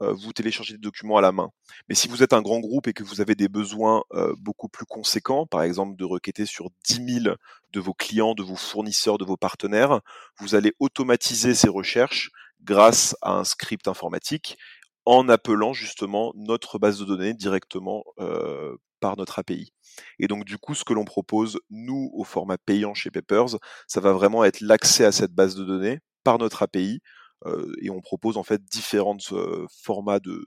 vous 0.00 0.32
téléchargez 0.32 0.74
des 0.74 0.80
documents 0.80 1.16
à 1.16 1.20
la 1.20 1.32
main. 1.32 1.50
Mais 1.88 1.94
si 1.94 2.08
vous 2.08 2.22
êtes 2.22 2.32
un 2.32 2.42
grand 2.42 2.60
groupe 2.60 2.86
et 2.86 2.92
que 2.92 3.02
vous 3.02 3.20
avez 3.20 3.34
des 3.34 3.48
besoins 3.48 4.02
euh, 4.12 4.34
beaucoup 4.38 4.68
plus 4.68 4.86
conséquents, 4.86 5.46
par 5.46 5.62
exemple 5.62 5.96
de 5.96 6.04
requêter 6.04 6.46
sur 6.46 6.68
10 6.84 7.22
000 7.22 7.36
de 7.72 7.80
vos 7.80 7.94
clients, 7.94 8.34
de 8.34 8.42
vos 8.42 8.56
fournisseurs, 8.56 9.18
de 9.18 9.24
vos 9.24 9.36
partenaires, 9.36 10.00
vous 10.38 10.54
allez 10.54 10.72
automatiser 10.78 11.54
ces 11.54 11.68
recherches 11.68 12.30
grâce 12.62 13.16
à 13.22 13.32
un 13.32 13.44
script 13.44 13.88
informatique 13.88 14.56
en 15.04 15.28
appelant 15.28 15.72
justement 15.72 16.32
notre 16.34 16.78
base 16.78 16.98
de 16.98 17.04
données 17.04 17.34
directement 17.34 18.04
euh, 18.18 18.76
par 19.00 19.16
notre 19.16 19.38
API. 19.38 19.72
Et 20.18 20.26
donc 20.26 20.44
du 20.44 20.58
coup, 20.58 20.74
ce 20.74 20.84
que 20.84 20.92
l'on 20.92 21.04
propose, 21.04 21.60
nous, 21.70 22.10
au 22.12 22.24
format 22.24 22.58
payant 22.58 22.94
chez 22.94 23.10
Peppers, 23.10 23.56
ça 23.86 24.00
va 24.00 24.12
vraiment 24.12 24.44
être 24.44 24.60
l'accès 24.60 25.04
à 25.04 25.12
cette 25.12 25.32
base 25.32 25.54
de 25.54 25.64
données 25.64 26.00
par 26.24 26.38
notre 26.38 26.62
API. 26.62 27.00
Euh, 27.44 27.72
et 27.82 27.90
on 27.90 28.00
propose 28.00 28.36
en 28.36 28.42
fait 28.42 28.64
différents 28.64 29.18
euh, 29.32 29.66
formats 29.70 30.20
de, 30.20 30.46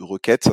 requêtes. 0.00 0.50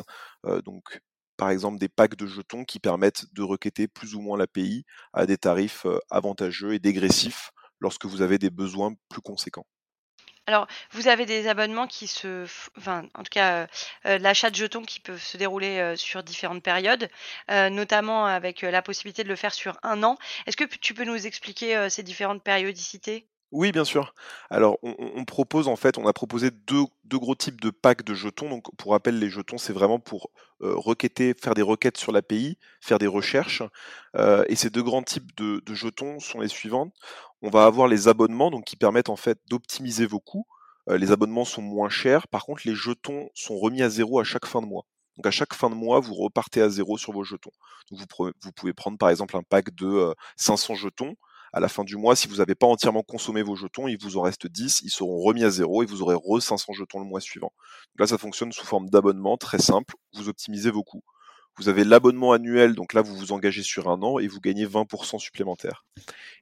donc 0.66 1.02
par 1.38 1.50
exemple 1.50 1.78
des 1.80 1.90
packs 1.90 2.16
de 2.16 2.26
jetons 2.26 2.64
qui 2.64 2.80
permettent 2.80 3.26
de 3.34 3.42
requêter 3.42 3.88
plus 3.88 4.16
ou 4.16 4.22
moins 4.22 4.38
l'API 4.38 4.86
à 5.14 5.26
des 5.26 5.38
tarifs 5.38 5.86
avantageux 6.10 6.74
et 6.74 6.80
dégressifs 6.80 7.52
lorsque 7.80 8.06
vous 8.06 8.22
avez 8.22 8.38
des 8.38 8.50
besoins 8.50 8.94
plus 9.10 9.22
conséquents. 9.22 9.66
Alors, 10.48 10.68
vous 10.92 11.08
avez 11.08 11.26
des 11.26 11.48
abonnements 11.48 11.88
qui 11.88 12.08
se, 12.08 12.46
enfin, 12.78 13.08
en 13.14 13.24
tout 13.24 13.30
cas, 13.30 13.64
euh, 13.64 13.68
euh, 14.08 14.18
l'achat 14.18 14.50
de 14.50 14.56
jetons 14.56 14.82
qui 14.82 15.00
peuvent 15.00 15.22
se 15.22 15.38
dérouler 15.38 15.80
euh, 15.80 15.96
sur 15.96 16.24
différentes 16.24 16.64
périodes, 16.64 17.10
notamment 17.48 18.26
avec 18.26 18.62
la 18.62 18.82
possibilité 18.82 19.24
de 19.24 19.30
le 19.30 19.36
faire 19.36 19.54
sur 19.54 19.78
un 19.84 20.04
an. 20.04 20.18
Est-ce 20.48 20.58
que 20.58 20.64
tu 20.64 20.94
peux 20.94 21.06
nous 21.06 21.28
expliquer 21.28 21.90
ces 21.90 22.04
différentes 22.04 22.44
périodicités? 22.44 23.28
Oui, 23.52 23.74
bien 23.74 23.84
sûr. 23.84 24.14
Alors, 24.50 24.78
on, 24.82 25.26
propose 25.26 25.68
en 25.68 25.76
fait, 25.76 25.98
on 25.98 26.08
a 26.08 26.14
proposé 26.14 26.52
deux, 26.52 26.86
gros 27.06 27.36
types 27.36 27.60
de 27.60 27.70
packs 27.70 28.04
de 28.04 28.14
jetons. 28.14 28.50
Donc, 28.50 28.74
pour 28.78 28.92
rappel, 28.94 29.20
les 29.20 29.30
jetons, 29.30 29.58
c'est 29.58 29.74
vraiment 29.74 30.00
pour 30.00 30.32
requêter, 30.62 31.34
faire 31.34 31.54
des 31.54 31.62
requêtes 31.62 31.98
sur 31.98 32.14
l'API, 32.14 32.58
faire 32.80 32.98
des 32.98 33.08
recherches. 33.08 33.64
et 34.48 34.56
ces 34.56 34.70
deux 34.70 34.84
grands 34.84 35.04
types 35.04 35.36
de, 35.36 35.62
jetons 35.74 36.20
sont 36.20 36.40
les 36.40 36.48
suivantes. 36.48 36.94
On 37.42 37.50
va 37.50 37.66
avoir 37.66 37.88
les 37.90 38.08
abonnements, 38.08 38.52
donc 38.52 38.66
qui 38.66 38.78
permettent 38.78 39.10
en 39.10 39.18
fait 39.18 39.40
d'optimiser 39.50 40.06
vos 40.06 40.20
coûts. 40.22 40.46
les 40.88 41.12
abonnements 41.12 41.46
sont 41.46 41.62
moins 41.62 41.90
chers. 41.90 42.30
Par 42.30 42.46
contre, 42.46 42.62
les 42.66 42.76
jetons 42.76 43.30
sont 43.34 43.58
remis 43.58 43.82
à 43.82 43.90
zéro 43.90 44.20
à 44.20 44.24
chaque 44.24 44.46
fin 44.46 44.62
de 44.62 44.68
mois. 44.68 44.86
Donc 45.18 45.28
à 45.28 45.32
chaque 45.32 45.54
fin 45.54 45.70
de 45.70 45.76
mois, 45.76 46.00
vous 46.00 46.14
repartez 46.14 46.62
à 46.62 46.70
zéro 46.70 46.98
sur 46.98 47.12
vos 47.12 47.26
jetons. 47.26 47.52
vous, 47.92 48.06
vous 48.18 48.52
pouvez 48.54 48.72
prendre 48.74 48.98
par 48.98 49.10
exemple 49.10 49.36
un 49.36 49.44
pack 49.44 49.76
de 49.76 50.16
500 50.38 50.76
jetons 50.76 51.18
à 51.54 51.60
la 51.60 51.68
fin 51.68 51.84
du 51.84 51.98
mois, 51.98 52.16
si 52.16 52.28
vous 52.28 52.38
n'avez 52.38 52.56
pas 52.56 52.68
entièrement 52.68 53.04
consommé 53.04 53.42
vos 53.42 53.56
jetons, 53.56 53.88
il 53.88 53.98
vous 53.98 54.18
en 54.18 54.22
reste 54.22 54.48
10, 54.48 54.82
ils 54.84 54.90
seront 54.90 55.20
remis 55.20 55.44
à 55.44 55.50
zéro 55.50 55.84
et 55.84 55.86
vous 55.86 56.02
aurez 56.02 56.16
re 56.16 56.42
500 56.42 56.74
jetons 56.74 57.00
le 57.00 57.06
mois 57.06 57.22
suivant. 57.22 57.52
Donc 57.94 58.00
là, 58.00 58.08
ça 58.08 58.18
fonctionne 58.18 58.52
sous 58.52 58.66
forme 58.66 58.90
d'abonnement 58.90 59.38
très 59.38 59.60
simple, 59.60 59.96
vous 60.14 60.30
optimisez 60.30 60.72
vos 60.72 60.84
coûts. 60.84 61.04
Vous 61.58 61.68
avez 61.68 61.84
l'abonnement 61.84 62.32
annuel, 62.32 62.76
donc 62.76 62.94
là 62.94 63.02
vous 63.02 63.14
vous 63.14 63.34
engagez 63.34 63.62
sur 63.62 63.90
un 63.90 64.02
an 64.04 64.20
et 64.20 64.28
vous 64.28 64.40
gagnez 64.40 64.66
20% 64.66 65.20
supplémentaire. 65.20 65.84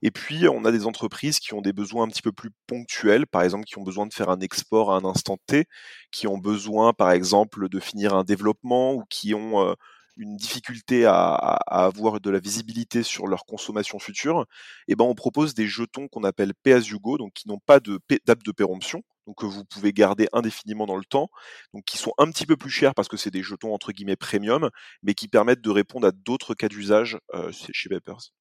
Et 0.03 0.11
puis 0.11 0.47
on 0.47 0.65
a 0.65 0.71
des 0.71 0.85
entreprises 0.85 1.39
qui 1.39 1.55
ont 1.55 1.61
des 1.61 1.73
besoins 1.73 2.03
un 2.05 2.07
petit 2.09 2.21
peu 2.21 2.31
plus 2.31 2.51
ponctuels, 2.67 3.25
par 3.25 3.41
exemple 3.41 3.65
qui 3.65 3.79
ont 3.79 3.83
besoin 3.83 4.05
de 4.05 4.13
faire 4.13 4.29
un 4.29 4.39
export 4.39 4.93
à 4.93 4.97
un 4.97 5.05
instant 5.05 5.37
T, 5.47 5.65
qui 6.11 6.27
ont 6.27 6.37
besoin 6.37 6.93
par 6.93 7.09
exemple 7.11 7.69
de 7.69 7.79
finir 7.79 8.13
un 8.13 8.23
développement 8.23 8.93
ou 8.93 9.03
qui 9.09 9.33
ont 9.33 9.61
euh, 9.61 9.73
une 10.19 10.35
difficulté 10.35 11.05
à, 11.05 11.57
avoir 11.65 12.19
de 12.19 12.29
la 12.29 12.39
visibilité 12.39 13.03
sur 13.03 13.25
leur 13.25 13.45
consommation 13.45 13.99
future, 13.99 14.45
et 14.87 14.91
eh 14.93 14.95
ben 14.95 15.05
on 15.05 15.15
propose 15.15 15.53
des 15.53 15.67
jetons 15.67 16.07
qu'on 16.09 16.23
appelle 16.23 16.53
pay 16.53 16.73
as 16.73 16.81
donc 17.17 17.33
qui 17.33 17.47
n'ont 17.47 17.59
pas 17.59 17.79
de 17.79 17.99
date 18.25 18.43
de 18.45 18.51
péremption, 18.51 19.01
donc 19.25 19.37
que 19.37 19.45
vous 19.45 19.63
pouvez 19.65 19.93
garder 19.93 20.27
indéfiniment 20.33 20.85
dans 20.85 20.97
le 20.97 21.05
temps, 21.05 21.29
donc 21.73 21.85
qui 21.85 21.97
sont 21.97 22.13
un 22.17 22.29
petit 22.31 22.45
peu 22.45 22.57
plus 22.57 22.69
chers 22.69 22.93
parce 22.93 23.07
que 23.07 23.17
c'est 23.17 23.31
des 23.31 23.43
jetons 23.43 23.73
entre 23.73 23.91
guillemets 23.93 24.17
premium, 24.17 24.69
mais 25.03 25.13
qui 25.13 25.27
permettent 25.27 25.61
de 25.61 25.69
répondre 25.69 26.07
à 26.07 26.11
d'autres 26.11 26.53
cas 26.53 26.67
d'usage 26.67 27.17
euh, 27.33 27.51
chez 27.71 27.89
Vapers. 27.89 28.31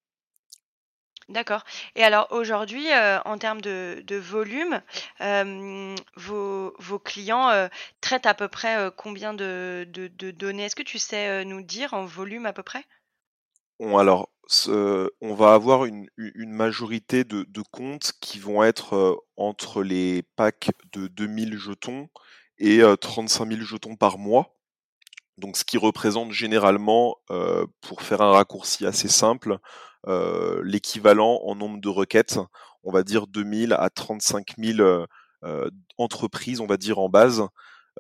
D'accord. 1.29 1.65
Et 1.95 2.03
alors 2.03 2.27
aujourd'hui, 2.31 2.91
euh, 2.91 3.21
en 3.27 3.37
termes 3.37 3.61
de, 3.61 4.17
volume, 4.17 4.81
euh, 5.21 5.95
vos, 6.17 6.99
clients 7.05 7.51
euh, 7.51 7.69
traitent 8.01 8.25
à 8.25 8.33
peu 8.33 8.49
près 8.49 8.91
combien 8.97 9.35
de, 9.35 9.87
données? 10.37 10.65
Est-ce 10.65 10.77
que 10.77 10.83
tu 10.83 10.99
sais 10.99 11.45
nous 11.45 11.61
dire 11.61 11.93
en 11.93 12.07
volume 12.07 12.47
à 12.47 12.55
peu 12.55 12.63
près? 12.63 12.83
Alors, 13.81 14.31
on 14.67 15.35
va 15.35 15.53
avoir 15.53 15.85
une, 15.85 16.09
majorité 16.47 17.25
de, 17.25 17.63
comptes 17.73 18.13
qui 18.21 18.39
vont 18.39 18.63
être 18.63 19.23
entre 19.37 19.83
les 19.83 20.23
packs 20.35 20.71
de 20.93 21.09
2000 21.09 21.59
jetons 21.59 22.09
et 22.57 22.81
35 23.03 23.51
000 23.51 23.61
jetons 23.65 23.97
par 23.97 24.17
mois. 24.17 24.58
Donc, 25.39 25.57
ce 25.57 25.65
qui 25.65 25.79
représente 25.79 26.33
généralement, 26.33 27.17
pour 27.81 28.03
faire 28.03 28.21
un 28.21 28.33
raccourci 28.33 28.87
assez 28.87 29.09
simple, 29.09 29.59
euh, 30.07 30.63
l'équivalent 30.65 31.41
en 31.45 31.55
nombre 31.57 31.81
de 31.81 31.89
requêtes, 31.89 32.39
on 32.85 32.93
va 32.93 33.03
dire 33.03 33.27
2000 33.27 33.73
à 33.73 33.91
35 33.91 34.55
000 34.57 34.81
euh, 34.81 35.07
euh, 35.45 35.71
entreprises, 35.99 36.61
on 36.61 36.67
va 36.67 36.77
dire 36.77 36.99
en 36.99 37.09
base. 37.09 37.43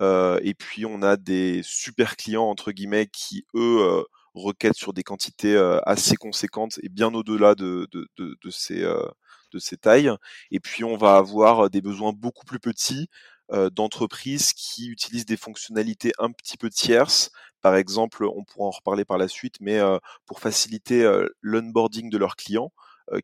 et 0.00 0.54
puis 0.54 0.86
on 0.86 1.02
a 1.02 1.16
des 1.16 1.60
super 1.64 2.16
clients 2.16 2.44
entre 2.44 2.70
guillemets 2.72 3.08
qui 3.08 3.44
eux 3.54 4.04
requêtent 4.34 4.76
sur 4.76 4.92
des 4.92 5.02
quantités 5.02 5.56
assez 5.84 6.14
conséquentes 6.16 6.78
et 6.82 6.88
bien 6.88 7.12
au-delà 7.14 7.54
de, 7.56 7.88
de, 7.90 8.08
de, 8.16 8.50
ces, 8.50 8.80
de 9.52 9.58
ces 9.58 9.76
tailles. 9.76 10.12
Et 10.52 10.60
puis 10.60 10.84
on 10.84 10.96
va 10.96 11.16
avoir 11.16 11.68
des 11.68 11.80
besoins 11.80 12.12
beaucoup 12.12 12.46
plus 12.46 12.60
petits 12.60 13.08
d'entreprises 13.50 14.52
qui 14.52 14.88
utilisent 14.88 15.26
des 15.26 15.36
fonctionnalités 15.36 16.12
un 16.18 16.30
petit 16.30 16.56
peu 16.56 16.70
tierces 16.70 17.30
par 17.60 17.74
exemple, 17.76 18.24
on 18.24 18.44
pourra 18.44 18.68
en 18.68 18.70
reparler 18.70 19.04
par 19.04 19.18
la 19.18 19.28
suite, 19.28 19.56
mais 19.60 19.80
pour 20.26 20.40
faciliter 20.40 21.10
l'onboarding 21.42 22.08
de 22.10 22.18
leurs 22.18 22.36
clients, 22.36 22.72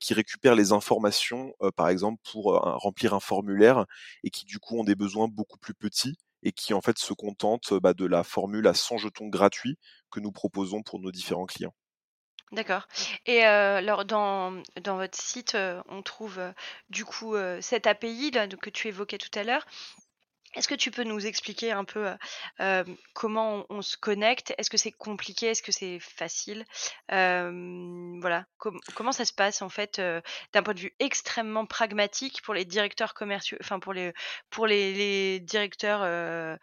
qui 0.00 0.14
récupèrent 0.14 0.54
les 0.54 0.73
informations, 0.73 1.54
par 1.76 1.88
exemple, 1.88 2.21
pour 2.31 2.54
remplir 2.54 3.14
un 3.14 3.21
formulaire 3.21 3.87
et 4.25 4.31
qui 4.31 4.45
du 4.45 4.59
coup 4.59 4.78
ont 4.78 4.85
des 4.85 4.95
besoins 4.95 5.28
beaucoup 5.28 5.59
plus 5.59 5.75
petits 5.75 6.16
et 6.43 6.52
qui 6.52 6.75
en 6.75 6.81
fait 6.81 6.99
se 6.99 7.12
contentent 7.12 7.75
bah, 7.75 7.95
de 7.95 8.04
la 8.04 8.25
formule 8.25 8.66
à 8.66 8.75
100 8.75 8.99
jetons 8.99 9.28
gratuits 9.28 9.78
que 10.11 10.21
nous 10.21 10.33
proposons 10.33 10.83
pour 10.83 11.00
nos 11.00 11.12
différents 11.12 11.47
clients. 11.47 11.75
D'accord. 12.52 12.87
Et 13.26 13.43
alors 13.43 14.04
dans, 14.04 14.62
dans 14.83 14.97
votre 14.97 15.21
site, 15.21 15.57
on 15.88 16.02
trouve 16.02 16.40
du 16.90 17.04
coup 17.04 17.35
cette 17.61 17.87
API 17.87 18.33
que 18.61 18.71
tu 18.71 18.88
évoquais 18.88 19.19
tout 19.19 19.38
à 19.38 19.45
l'heure. 19.45 19.64
Est-ce 20.55 20.69
que 20.69 20.75
tu 20.75 20.91
peux 20.91 21.05
nous 21.05 21.27
expliquer 21.27 21.73
un 21.73 21.85
peu 21.85 22.13
comment 23.13 23.67
on, 23.69 23.83
se 23.83 23.97
connecte? 23.97 24.55
Est-ce 24.59 24.71
que 24.71 24.77
c'est 24.77 24.93
compliqué? 24.93 25.49
Est-ce 25.49 25.63
que 25.63 25.73
c'est 25.73 25.99
facile? 25.99 26.65
Voilà, 27.09 28.47
comment 28.95 29.13
ça 29.13 29.25
se 29.25 29.33
passe 29.33 29.63
en 29.63 29.69
fait 29.69 30.01
d'un 30.53 30.63
point 30.63 30.75
de 30.75 30.81
vue 30.81 30.95
extrêmement 30.99 31.67
pragmatique 31.67 32.43
pour 32.43 32.55
les 32.55 32.65
directeurs 32.65 33.15
commerciaux, 33.15 33.59
enfin 33.61 33.81
pour 33.81 33.93
les 33.93 34.13
pour 34.51 34.67
les, 34.67 35.41
directeurs 35.41 36.59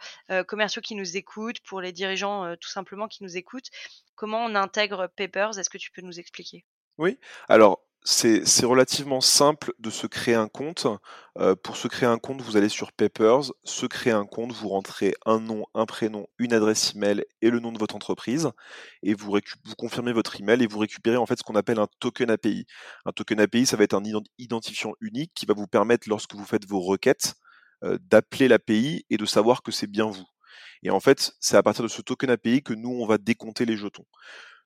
commerciaux 0.47 0.81
qui 0.81 0.95
nous 0.95 1.17
écoutent, 1.17 1.59
pour 1.61 1.81
les 1.81 1.91
dirigeants 1.91 2.55
tout 2.57 2.69
simplement 2.69 3.07
qui 3.07 3.23
nous 3.23 3.37
écoutent. 3.37 3.69
Comment 4.15 4.45
on 4.45 4.55
intègre 4.55 5.07
Papers? 5.15 5.57
Est-ce 5.57 5.69
que 5.69 5.77
tu 5.77 5.91
peux 5.91 6.01
nous 6.01 6.19
expliquer? 6.19 6.65
Oui. 6.97 7.17
Alors 7.49 7.81
c'est 8.03 8.65
relativement 8.65 9.21
simple 9.21 9.73
de 9.79 9.89
se 9.89 10.07
créer 10.07 10.35
un 10.35 10.47
compte. 10.47 10.87
Euh, 11.37 11.55
pour 11.55 11.77
se 11.77 11.87
créer 11.87 12.09
un 12.09 12.17
compte, 12.17 12.41
vous 12.41 12.57
allez 12.57 12.67
sur 12.67 12.91
Papers, 12.91 13.53
se 13.63 13.85
créer 13.85 14.11
un 14.11 14.25
compte, 14.25 14.51
vous 14.51 14.69
rentrez 14.69 15.13
un 15.25 15.39
nom, 15.39 15.65
un 15.75 15.85
prénom, 15.85 16.27
une 16.39 16.53
adresse 16.53 16.93
email 16.95 17.23
et 17.41 17.49
le 17.49 17.59
nom 17.59 17.71
de 17.71 17.77
votre 17.77 17.95
entreprise, 17.95 18.49
et 19.03 19.13
vous, 19.13 19.31
vous 19.31 19.75
confirmez 19.75 20.13
votre 20.13 20.39
email 20.41 20.61
et 20.63 20.67
vous 20.67 20.79
récupérez 20.79 21.17
en 21.17 21.25
fait 21.25 21.37
ce 21.39 21.43
qu'on 21.43 21.55
appelle 21.55 21.79
un 21.79 21.87
token 21.99 22.31
API. 22.31 22.65
Un 23.05 23.11
token 23.11 23.39
API, 23.39 23.65
ça 23.65 23.77
va 23.77 23.83
être 23.83 23.93
un 23.93 24.03
identifiant 24.37 24.93
unique 24.99 25.31
qui 25.35 25.45
va 25.45 25.53
vous 25.53 25.67
permettre, 25.67 26.09
lorsque 26.09 26.33
vous 26.33 26.45
faites 26.45 26.67
vos 26.67 26.81
requêtes, 26.81 27.35
euh, 27.83 27.97
d'appeler 28.01 28.47
l'API 28.47 29.05
et 29.09 29.17
de 29.17 29.25
savoir 29.25 29.63
que 29.63 29.71
c'est 29.71 29.87
bien 29.87 30.05
vous. 30.05 30.25
Et 30.83 30.89
en 30.89 30.99
fait, 30.99 31.33
c'est 31.39 31.57
à 31.57 31.63
partir 31.63 31.83
de 31.83 31.89
ce 31.89 32.01
token 32.01 32.29
API 32.31 32.63
que 32.63 32.73
nous, 32.73 32.89
on 32.89 33.05
va 33.05 33.17
décompter 33.17 33.65
les 33.65 33.77
jetons. 33.77 34.05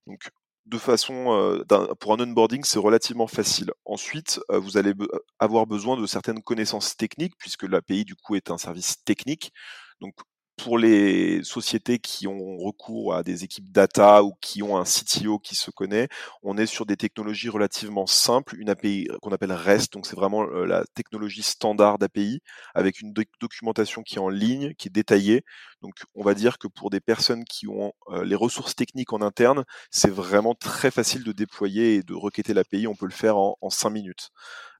Donc, 0.07 0.29
de 0.65 0.77
façon, 0.77 1.63
pour 1.99 2.13
un 2.13 2.19
onboarding, 2.19 2.63
c'est 2.63 2.79
relativement 2.79 3.27
facile. 3.27 3.71
Ensuite, 3.85 4.39
vous 4.49 4.77
allez 4.77 4.93
avoir 5.39 5.67
besoin 5.67 5.99
de 5.99 6.05
certaines 6.07 6.41
connaissances 6.41 6.97
techniques, 6.97 7.35
puisque 7.37 7.63
l'API, 7.63 8.03
du 8.05 8.15
coup, 8.15 8.35
est 8.35 8.49
un 8.51 8.57
service 8.57 9.03
technique. 9.03 9.51
Donc, 10.01 10.15
pour 10.57 10.77
les 10.77 11.43
sociétés 11.43 11.99
qui 11.99 12.27
ont 12.27 12.57
recours 12.57 13.13
à 13.13 13.23
des 13.23 13.43
équipes 13.43 13.71
data 13.71 14.23
ou 14.23 14.33
qui 14.41 14.63
ont 14.63 14.77
un 14.77 14.83
CTO 14.83 15.39
qui 15.39 15.55
se 15.55 15.71
connaît, 15.71 16.07
on 16.43 16.57
est 16.57 16.65
sur 16.65 16.85
des 16.85 16.97
technologies 16.97 17.49
relativement 17.49 18.05
simples, 18.05 18.55
une 18.57 18.69
API 18.69 19.07
qu'on 19.21 19.31
appelle 19.31 19.51
REST, 19.51 19.93
donc 19.93 20.05
c'est 20.05 20.15
vraiment 20.15 20.43
euh, 20.43 20.65
la 20.65 20.83
technologie 20.95 21.43
standard 21.43 21.97
d'API 21.97 22.41
avec 22.73 23.01
une 23.01 23.13
documentation 23.39 24.01
qui 24.03 24.15
est 24.15 24.19
en 24.19 24.29
ligne, 24.29 24.73
qui 24.75 24.87
est 24.87 24.91
détaillée. 24.91 25.43
Donc 25.81 25.93
on 26.15 26.23
va 26.23 26.33
dire 26.33 26.57
que 26.57 26.67
pour 26.67 26.89
des 26.89 27.01
personnes 27.01 27.43
qui 27.45 27.67
ont 27.67 27.93
euh, 28.09 28.23
les 28.23 28.35
ressources 28.35 28.75
techniques 28.75 29.13
en 29.13 29.21
interne, 29.21 29.65
c'est 29.91 30.11
vraiment 30.11 30.55
très 30.55 30.91
facile 30.91 31.23
de 31.23 31.31
déployer 31.31 31.95
et 31.95 32.03
de 32.03 32.13
requêter 32.13 32.53
l'API, 32.53 32.87
on 32.87 32.95
peut 32.95 33.05
le 33.05 33.11
faire 33.11 33.37
en, 33.37 33.57
en 33.61 33.69
5 33.69 33.89
minutes. 33.89 34.29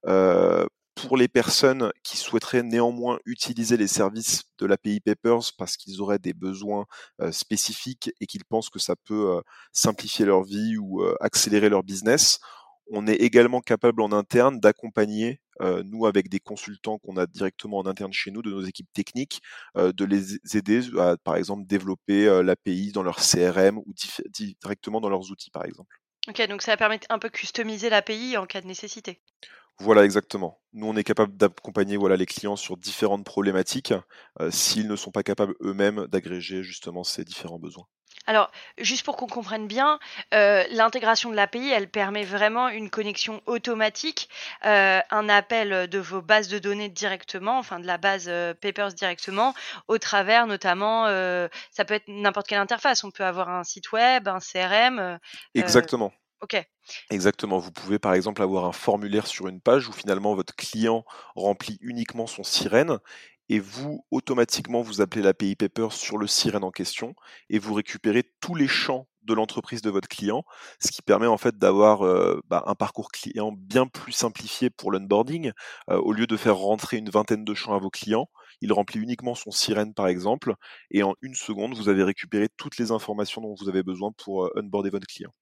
Euh, 0.08 0.66
pour 0.96 1.18
les 1.18 1.28
personnes 1.28 1.92
qui 2.04 2.18
souhaiteraient 2.18 2.64
néanmoins 2.64 3.20
utiliser 3.26 3.78
les 3.78 3.88
services 3.88 4.44
de 4.58 4.66
l'API 4.66 5.02
Papers 5.02 5.52
parce 5.58 5.78
qu'ils 5.78 6.02
auraient 6.02 6.20
des 6.20 6.34
besoins 6.34 6.86
spécifiques 7.32 8.12
et 8.22 8.26
qu'ils 8.26 8.46
pensent 8.46 8.70
que 8.70 8.80
ça 8.80 8.96
peut 8.96 9.42
simplifier 9.74 10.26
leur 10.26 10.44
vie 10.44 10.78
ou 10.78 11.04
accélérer 11.20 11.70
leur 11.70 11.84
business, 11.84 12.40
on 12.92 13.08
est 13.08 13.16
également 13.16 13.62
capable 13.62 14.02
en 14.02 14.12
interne 14.12 14.60
d'accompagner, 14.60 15.42
nous 15.60 16.06
avec 16.06 16.30
des 16.30 16.40
consultants 16.40 16.98
qu'on 17.00 17.18
a 17.18 17.26
directement 17.26 17.80
en 17.80 17.86
interne 17.86 18.14
chez 18.14 18.32
nous, 18.32 18.42
de 18.42 18.52
nos 18.52 18.62
équipes 18.62 18.92
techniques, 18.94 19.42
de 19.76 20.06
les 20.06 20.38
aider 20.56 20.82
à, 20.98 21.18
par 21.18 21.36
exemple, 21.36 21.66
développer 21.66 22.44
l'API 22.44 22.92
dans 22.92 23.04
leur 23.04 23.18
CRM 23.18 23.80
ou 23.80 23.94
directement 24.30 25.02
dans 25.02 25.10
leurs 25.10 25.32
outils, 25.32 25.52
par 25.52 25.66
exemple. 25.66 25.96
Ok, 26.28 26.42
donc 26.48 26.62
ça 26.62 26.72
va 26.72 26.78
permettre 26.78 27.06
un 27.10 27.20
peu 27.20 27.30
customiser 27.30 27.90
l'API 27.90 28.38
en 28.38 28.46
cas 28.46 28.62
de 28.62 28.68
nécessité. 28.68 29.22
Voilà, 29.80 30.06
exactement. 30.06 30.60
Nous, 30.74 30.88
on 30.88 30.96
est 30.96 31.04
capable 31.04 31.36
d'accompagner 31.36 31.98
voilà, 31.98 32.16
les 32.16 32.26
clients 32.26 32.56
sur 32.56 32.78
différentes 32.78 33.26
problématiques 33.26 33.94
euh, 34.40 34.50
s'ils 34.50 34.88
ne 34.88 34.96
sont 34.96 35.12
pas 35.12 35.24
capables 35.24 35.56
eux-mêmes 35.62 36.08
d'agréger 36.08 36.64
justement 36.64 37.04
ces 37.04 37.26
différents 37.26 37.60
besoins. 37.60 37.86
Alors, 38.28 38.50
juste 38.78 39.04
pour 39.04 39.18
qu'on 39.18 39.28
comprenne 39.28 39.68
bien, 39.68 40.00
euh, 40.34 40.64
l'intégration 40.72 41.30
de 41.30 41.36
l'API, 41.36 41.70
elle 41.70 41.90
permet 41.90 42.24
vraiment 42.24 42.70
une 42.70 42.90
connexion 42.90 43.42
automatique, 43.46 44.30
euh, 44.66 45.00
un 45.12 45.30
appel 45.30 45.90
de 45.90 46.00
vos 46.00 46.22
bases 46.22 46.48
de 46.48 46.58
données 46.58 46.90
directement, 46.90 47.60
enfin 47.60 47.80
de 47.80 47.86
la 47.86 47.98
base 47.98 48.32
Papers 48.62 48.94
directement, 48.94 49.54
au 49.88 49.98
travers 49.98 50.48
notamment, 50.48 51.06
ça 51.72 51.86
peut 51.86 51.94
être 51.94 52.08
n'importe 52.08 52.48
quelle 52.48 52.60
interface. 52.60 53.04
On 53.04 53.12
peut 53.12 53.26
avoir 53.26 53.50
un 53.50 53.64
site 53.64 53.92
web, 53.92 54.28
un 54.28 54.40
CRM. 54.40 55.20
Exactement. 55.54 56.12
Exactement. 57.10 57.58
Vous 57.58 57.72
pouvez 57.72 58.00
par 58.00 58.14
exemple 58.14 58.42
avoir 58.42 58.66
un 58.66 58.72
formulaire 58.72 59.28
sur 59.28 59.48
une 59.48 59.62
page 59.62 59.88
où 59.88 59.92
finalement 59.92 60.36
votre 60.36 60.56
client 60.56 61.04
remplit 61.36 61.78
uniquement 61.82 62.28
son 62.28 62.44
sirène 62.44 63.00
et 63.50 63.60
vous, 63.60 64.04
automatiquement, 64.12 64.82
vous 64.82 65.02
appelez 65.02 65.22
l'API 65.22 65.56
Paper 65.56 65.88
sur 65.92 66.18
le 66.18 66.28
sirène 66.28 66.64
en 66.64 66.72
question 66.72 67.14
et 67.50 67.60
vous 67.60 67.74
récupérez 67.74 68.24
tous 68.40 68.56
les 68.56 68.68
champs 68.68 69.08
de 69.24 69.34
l'entreprise 69.34 69.82
de 69.82 69.90
votre 69.90 70.08
client, 70.08 70.44
ce 70.80 70.92
qui 70.92 71.02
permet 71.02 71.26
en 71.28 71.38
fait 71.38 71.58
d'avoir 71.58 72.06
euh, 72.06 72.40
bah, 72.48 72.64
un 72.68 72.76
parcours 72.76 73.10
client 73.12 73.52
bien 73.52 73.88
plus 73.88 74.12
simplifié 74.12 74.70
pour 74.70 74.92
l'onboarding. 74.92 75.52
Euh, 75.90 75.98
au 75.98 76.12
lieu 76.14 76.28
de 76.28 76.38
faire 76.38 76.58
rentrer 76.58 76.98
une 76.98 77.10
vingtaine 77.10 77.44
de 77.44 77.54
champs 77.56 77.74
à 77.76 77.80
vos 77.80 77.90
clients, 77.90 78.30
il 78.62 78.72
remplit 78.74 79.00
uniquement 79.00 79.36
son 79.36 79.52
sirène 79.52 79.94
par 79.94 80.08
exemple, 80.08 80.54
et 80.92 81.04
en 81.04 81.16
une 81.22 81.36
seconde, 81.36 81.76
vous 81.76 81.90
avez 81.90 82.04
récupéré 82.04 82.50
toutes 82.58 82.78
les 82.78 82.92
informations 82.92 83.42
dont 83.42 83.56
vous 83.60 83.70
avez 83.70 83.84
besoin 83.84 84.12
pour 84.18 84.46
euh, 84.46 84.52
onboarder 84.58 84.92
votre 84.92 85.08
client. 85.08 85.34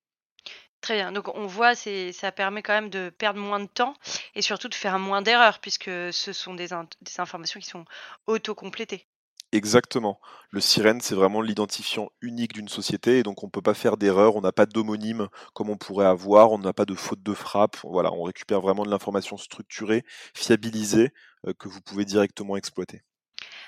Très 0.84 0.96
bien. 0.96 1.13
Donc 1.13 1.30
on 1.34 1.48
voit, 1.48 1.75
ça 1.75 2.32
permet 2.34 2.62
quand 2.62 2.74
même 2.74 2.90
de 2.90 3.10
perdre 3.10 3.40
moins 3.40 3.62
de 3.62 3.68
temps 3.68 3.96
et 4.36 4.42
surtout 4.42 4.68
de 4.68 4.75
faire 4.75 5.00
moins 5.00 5.22
d'erreurs 5.22 5.60
puisque 5.60 5.86
ce 5.86 6.34
sont 6.34 6.54
des, 6.56 6.68
des 7.02 7.20
informations 7.20 7.60
qui 7.62 7.68
sont 7.68 7.86
auto-complétées. 8.28 9.08
Exactement. 9.54 10.20
Le 10.50 10.60
sirène, 10.60 11.00
c'est 11.00 11.16
vraiment 11.16 11.42
l'identifiant 11.42 12.10
unique 12.22 12.52
d'une 12.54 12.68
société 12.68 13.20
et 13.20 13.24
donc 13.24 13.44
on 13.44 13.46
ne 13.46 13.52
peut 13.52 13.62
pas 13.62 13.74
faire 13.74 13.96
d'erreur, 13.96 14.36
on 14.36 14.42
n'a 14.42 14.52
pas 14.52 14.66
d'homonyme 14.66 15.30
comme 15.54 15.70
on 15.70 15.78
pourrait 15.78 16.06
avoir, 16.06 16.52
on 16.52 16.60
n'a 16.60 16.74
pas 16.74 16.86
de 16.86 16.96
faute 16.96 17.24
de 17.24 17.34
frappe. 17.34 17.78
Voilà, 17.84 18.12
on 18.12 18.24
récupère 18.24 18.60
vraiment 18.60 18.84
de 18.84 18.89
l'information 18.89 19.38
structurée, 19.38 20.04
fiabilisée, 20.36 21.13
euh, 21.48 21.54
que 21.54 21.69
vous 21.69 21.80
pouvez 21.80 22.04
directement 22.04 22.58
exploiter. 22.58 23.04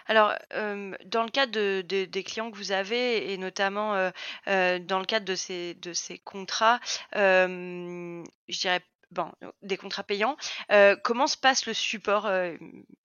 Alors, 0.08 0.34
dans 1.06 1.24
le 1.24 1.30
cadre 1.30 1.82
des 1.82 2.24
clients 2.24 2.52
que 2.52 2.58
vous 2.58 2.72
avez 2.72 3.32
et 3.34 3.38
notamment, 3.38 3.94
dans 4.46 5.00
le 5.00 5.06
cadre 5.06 5.26
de 5.26 5.36
ces 5.36 5.74
de 5.76 5.94
ces 5.94 6.18
contrats, 6.20 6.80
je 7.14 8.24
dirais, 8.48 8.82
bon, 9.12 9.32
des 9.62 9.78
contrats 9.78 10.04
payants, 10.04 10.38
comment 11.04 11.28
se 11.28 11.38
passe 11.38 11.66
le 11.66 11.74
support? 11.74 12.30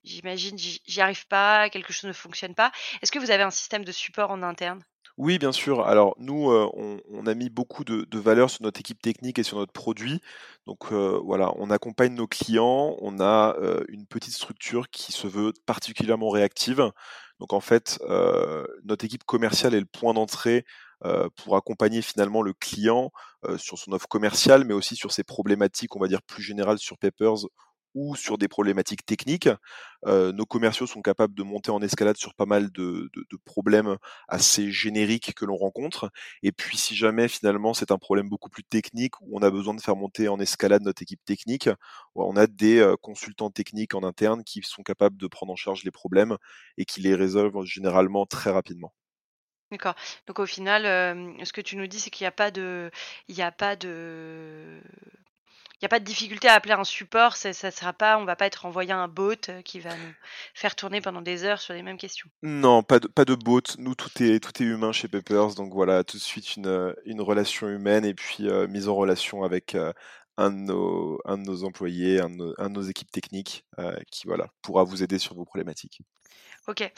j'imagine, 0.05 0.57
j'y 0.59 1.01
arrive 1.01 1.27
pas, 1.27 1.71
quelque 1.71 1.93
chose 1.93 2.09
ne 2.09 2.13
fonctionne 2.13 2.55
pas. 2.55 2.73
Est-ce 3.03 3.13
que 3.13 3.19
vous 3.19 3.31
avez 3.31 3.43
un 3.43 3.51
système 3.51 3.85
de 3.85 3.93
support 3.93 4.31
en 4.31 4.43
interne? 4.43 4.83
Oui, 5.21 5.39
bien 5.39 5.53
sûr. 5.53 5.83
Alors 5.87 6.15
nous, 6.19 6.51
euh, 6.51 6.67
on, 7.11 7.27
a 7.27 7.35
mis 7.35 7.51
beaucoup 7.51 7.85
de, 7.85 8.07
valeur 8.19 8.49
sur 8.49 8.63
notre 8.63 8.81
équipe 8.81 9.03
technique 9.03 9.39
et 9.39 9.43
sur 9.43 9.59
notre 9.59 9.71
produit. 9.71 10.23
Donc 10.67 10.93
euh, 10.93 11.21
voilà, 11.23 11.53
on 11.59 11.69
accompagne 11.71 12.15
nos 12.15 12.27
clients. 12.27 12.97
On 13.03 13.21
a 13.21 13.55
euh, 13.61 13.85
une 13.89 14.07
petite 14.07 14.33
structure 14.33 14.89
qui 14.89 15.13
se 15.13 15.27
veut 15.27 15.53
particulièrement 15.67 16.31
réactive. 16.31 16.91
Donc 17.39 17.53
en 17.53 17.61
fait, 17.61 17.99
notre 18.85 19.05
équipe 19.05 19.25
commerciale 19.25 19.75
est 19.75 19.81
le 19.81 19.87
point 19.87 20.15
d'entrée 20.15 20.65
pour 21.37 21.57
accompagner 21.57 22.03
finalement 22.03 22.43
le 22.43 22.53
client 22.55 23.13
sur 23.57 23.79
son 23.79 23.93
offre 23.93 24.09
commerciale, 24.09 24.65
mais 24.65 24.75
aussi 24.75 24.97
sur 24.97 25.13
ses 25.13 25.25
problématiques, 25.25 25.97
on 25.97 26.01
va 26.01 26.09
dire 26.09 26.23
plus 26.23 26.43
générales 26.43 26.79
sur 26.79 26.99
Papers 26.99 27.47
ou 27.95 28.17
sur 28.17 28.39
des 28.39 28.49
problématiques 28.49 29.05
techniques. 29.05 29.49
nos 30.07 30.47
commerciaux 30.47 30.87
sont 30.87 31.03
capables 31.03 31.35
de 31.35 31.43
monter 31.43 31.71
en 31.71 31.83
escalade 31.83 32.17
sur 32.17 32.35
pas 32.35 32.47
mal 32.47 32.71
de, 32.73 33.11
problèmes 33.45 33.97
assez 34.29 34.71
génériques 34.71 35.35
que 35.35 35.45
l'on 35.45 35.57
rencontre. 35.57 36.11
Et 36.43 36.53
puis 36.53 36.77
si 36.77 36.95
jamais 36.95 37.29
finalement 37.29 37.75
c'est 37.75 37.91
un 37.91 37.99
problème 37.99 38.29
beaucoup 38.29 38.49
plus 38.51 38.65
technique 38.65 39.21
où 39.21 39.39
on 39.39 39.43
a 39.43 39.51
besoin 39.51 39.75
de 39.75 39.81
faire 39.81 39.97
monter 39.97 40.29
en 40.29 40.39
escalade 40.41 40.83
notre 40.83 41.03
équipe 41.03 41.25
technique, 41.25 41.69
on 42.15 42.37
a 42.37 42.47
des 42.47 42.95
consultants 43.03 43.51
techniques 43.51 43.95
en 43.95 44.03
interne 44.03 44.45
qui 44.45 44.63
sont 44.63 44.83
capables 44.83 45.17
de 45.17 45.27
prendre 45.27 45.53
en 45.53 45.57
charge 45.57 45.85
les 45.85 45.91
problèmes 45.91 46.37
et 46.77 46.85
qui 46.85 47.01
les 47.01 47.15
résolvent 47.15 47.65
généralement 47.65 48.27
très 48.27 48.51
rapidement. 48.51 48.93
D'accord. 49.71 49.95
Donc 50.27 50.41
au 50.41 50.47
final, 50.47 50.83
ce 51.45 51.53
que 51.53 51.61
tu 51.61 51.77
nous 51.77 51.87
dis, 51.87 52.01
c'est 52.01 52.11
qu'il 52.11 52.25
n'y 52.25 52.29
a 52.29 52.33
pas 52.33 52.51
de, 52.51 52.91
il 53.29 53.41
a 53.41 53.53
pas 53.53 53.77
de 53.77 54.81
n'y 55.83 55.87
a 55.87 55.89
pas 55.89 56.01
de 56.01 56.05
difficulté 56.05 56.49
à 56.49 56.55
appeler 56.55 56.75
un 56.75 56.85
support, 56.85 57.37
ça, 57.37 57.53
ça 57.53 57.71
sera 57.71 57.93
pas, 57.93 58.19
on 58.19 58.25
va 58.25 58.37
pas 58.37 58.47
être 58.47 58.67
envoyé 58.67 58.93
un 58.93 59.09
bot 59.09 59.35
euh, 59.49 59.63
qui 59.63 59.81
va 59.81 59.91
nous 59.91 60.15
faire 60.55 60.77
tourner 60.77 61.01
pendant 61.01 61.23
des 61.23 61.45
heures 61.45 61.61
sur 61.61 61.75
les 61.75 61.83
mêmes 61.83 61.97
questions. 61.97 62.29
Non, 62.43 62.83
pas 62.83 63.01
de, 63.01 63.09
pas 63.09 63.25
de 63.25 63.35
bot. 63.35 63.63
Nous, 63.79 63.95
tout 63.95 64.23
est, 64.23 64.41
tout 64.41 64.63
est 64.63 64.67
humain 64.67 64.93
chez 64.93 65.09
Peppers. 65.09 65.55
Donc 65.55 65.73
voilà, 65.73 66.05
tout 66.05 66.19
de 66.19 66.23
suite 66.23 66.57
une, 66.57 66.67
euh, 66.67 66.95
relation 67.19 67.69
humaine 67.69 68.05
et 68.05 68.15
puis 68.15 68.49
euh, 68.49 68.67
mise 68.67 68.89
en 68.89 68.95
relation 68.95 69.43
avec 69.43 69.77
un, 70.37 70.51
de 70.51 70.57
nos, 70.57 71.21
un 71.25 71.39
de 71.39 71.45
nos 71.45 71.65
employés, 71.65 72.21
un 72.21 72.31
de 72.31 72.69
nos, 72.69 72.83
équipes 72.83 73.11
techniques 73.11 73.65
qui 74.11 74.27
voilà, 74.27 74.49
pourra 74.63 74.85
vous 74.85 75.03
aider 75.03 75.19
sur 75.19 75.35
vos 75.35 75.45
problématiques. 75.45 76.01
Ok. 76.67 76.89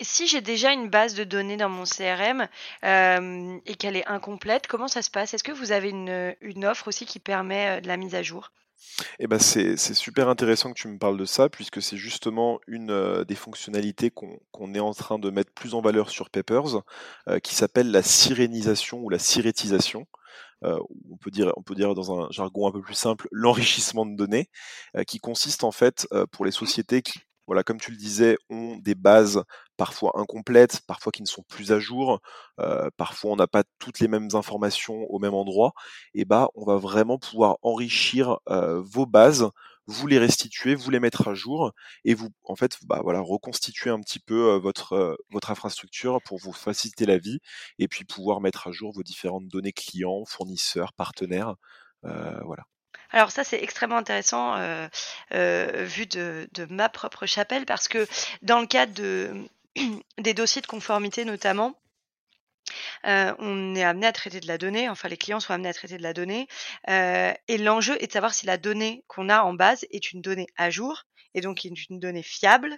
si 0.00 0.26
j'ai 0.26 0.40
déjà 0.40 0.72
une 0.72 0.88
base 0.88 1.14
de 1.14 1.24
données 1.24 1.56
dans 1.56 1.68
mon 1.68 1.84
CRM 1.84 2.48
et 2.82 3.74
qu'elle 3.76 3.96
est 3.96 4.06
incomplète, 4.06 4.66
comment 4.66 4.88
ça 4.88 5.02
se 5.02 5.10
passe? 5.10 5.34
Est-ce 5.34 5.44
que 5.44 5.52
vous 5.52 5.72
avez 5.72 5.90
une, 5.90 6.64
offre 6.64 6.88
aussi 6.88 7.06
qui 7.06 7.18
permet 7.18 7.80
de 7.80 7.88
la 7.88 7.96
mise 7.96 8.14
à 8.14 8.22
jour? 8.22 8.52
Eh 9.18 9.26
ben 9.26 9.38
c'est 9.38 9.76
super 9.76 10.28
intéressant 10.28 10.72
que 10.72 10.78
tu 10.78 10.88
me 10.88 10.98
parles 10.98 11.18
de 11.18 11.24
ça, 11.24 11.48
puisque 11.48 11.82
c'est 11.82 11.96
justement 11.96 12.60
une 12.66 13.24
des 13.24 13.34
fonctionnalités 13.34 14.10
qu'on 14.10 14.74
est 14.74 14.80
en 14.80 14.94
train 14.94 15.18
de 15.18 15.30
mettre 15.30 15.52
plus 15.52 15.74
en 15.74 15.80
valeur 15.80 16.10
sur 16.10 16.30
Peppers, 16.30 16.82
qui 17.42 17.54
s'appelle 17.54 17.90
la 17.90 18.02
sirénisation 18.02 18.98
ou 19.00 19.08
la 19.08 19.18
sirétisation. 19.18 20.06
On, 20.62 21.16
peut 21.20 21.30
dire, 21.30 21.52
on 21.56 21.62
peut 21.62 21.74
dire 21.74 21.94
dans 21.94 22.20
un 22.20 22.28
jargon 22.30 22.66
un 22.68 22.72
peu 22.72 22.80
plus 22.80 22.94
simple, 22.94 23.28
l'enrichissement 23.30 24.06
de 24.06 24.16
données, 24.16 24.48
qui 25.06 25.18
consiste 25.18 25.64
en 25.64 25.72
fait 25.72 26.08
pour 26.32 26.44
les 26.44 26.50
sociétés 26.50 27.02
qui 27.02 27.20
voilà, 27.46 27.62
comme 27.62 27.78
tu 27.78 27.90
le 27.90 27.96
disais, 27.96 28.36
ont 28.50 28.76
des 28.76 28.94
bases 28.94 29.42
parfois 29.76 30.12
incomplètes, 30.16 30.80
parfois 30.86 31.12
qui 31.12 31.22
ne 31.22 31.28
sont 31.28 31.44
plus 31.48 31.72
à 31.72 31.78
jour, 31.78 32.20
euh, 32.60 32.90
parfois 32.96 33.32
on 33.32 33.36
n'a 33.36 33.46
pas 33.46 33.62
toutes 33.78 34.00
les 34.00 34.08
mêmes 34.08 34.28
informations 34.34 35.04
au 35.10 35.18
même 35.18 35.34
endroit, 35.34 35.72
et 36.14 36.24
bah 36.24 36.48
on 36.54 36.64
va 36.64 36.76
vraiment 36.76 37.18
pouvoir 37.18 37.58
enrichir 37.62 38.38
euh, 38.48 38.80
vos 38.84 39.06
bases, 39.06 39.48
vous 39.86 40.06
les 40.06 40.18
restituer, 40.18 40.74
vous 40.74 40.90
les 40.90 41.00
mettre 41.00 41.28
à 41.28 41.34
jour, 41.34 41.72
et 42.04 42.14
vous 42.14 42.30
en 42.44 42.56
fait 42.56 42.78
bah 42.82 43.00
voilà 43.02 43.20
reconstituer 43.20 43.90
un 43.90 44.00
petit 44.00 44.20
peu 44.20 44.52
euh, 44.52 44.58
votre 44.58 45.18
votre 45.30 45.50
infrastructure 45.50 46.20
pour 46.22 46.38
vous 46.38 46.52
faciliter 46.52 47.06
la 47.06 47.18
vie, 47.18 47.38
et 47.78 47.88
puis 47.88 48.04
pouvoir 48.04 48.40
mettre 48.40 48.68
à 48.68 48.72
jour 48.72 48.92
vos 48.92 49.02
différentes 49.02 49.48
données 49.48 49.72
clients, 49.72 50.24
fournisseurs, 50.24 50.92
partenaires, 50.92 51.54
voilà. 52.02 52.64
Alors 53.10 53.30
ça, 53.30 53.44
c'est 53.44 53.62
extrêmement 53.62 53.96
intéressant 53.96 54.56
euh, 54.56 54.88
euh, 55.32 55.84
vu 55.84 56.06
de, 56.06 56.48
ma 56.70 56.88
propre 56.88 57.26
chapelle 57.26 57.66
parce 57.66 57.88
que 57.88 58.06
dans 58.42 58.60
le 58.60 58.66
cadre 58.66 58.94
de, 58.94 59.32
des 60.18 60.34
dossiers 60.34 60.62
de 60.62 60.66
conformité 60.66 61.24
notamment, 61.24 61.76
on 63.04 63.74
est 63.74 63.84
amené 63.84 64.06
à 64.06 64.12
traiter 64.12 64.40
de 64.40 64.46
la 64.46 64.58
donnée, 64.58 64.88
enfin 64.88 65.08
les 65.08 65.16
clients 65.16 65.40
sont 65.40 65.52
amenés 65.52 65.68
à 65.68 65.74
traiter 65.74 65.98
de 65.98 66.02
la 66.02 66.12
donnée, 66.12 66.48
et 66.88 67.58
l'enjeu 67.58 67.96
est 68.02 68.08
de 68.08 68.12
savoir 68.12 68.34
si 68.34 68.46
la 68.46 68.58
donnée 68.58 69.04
qu'on 69.06 69.28
a 69.28 69.42
en 69.42 69.54
base 69.54 69.84
est 69.90 70.12
une 70.12 70.20
donnée 70.22 70.48
à 70.56 70.70
jour 70.70 71.04
et 71.36 71.42
donc 71.42 71.64
une 71.64 72.00
donnée 72.00 72.22
fiable. 72.22 72.76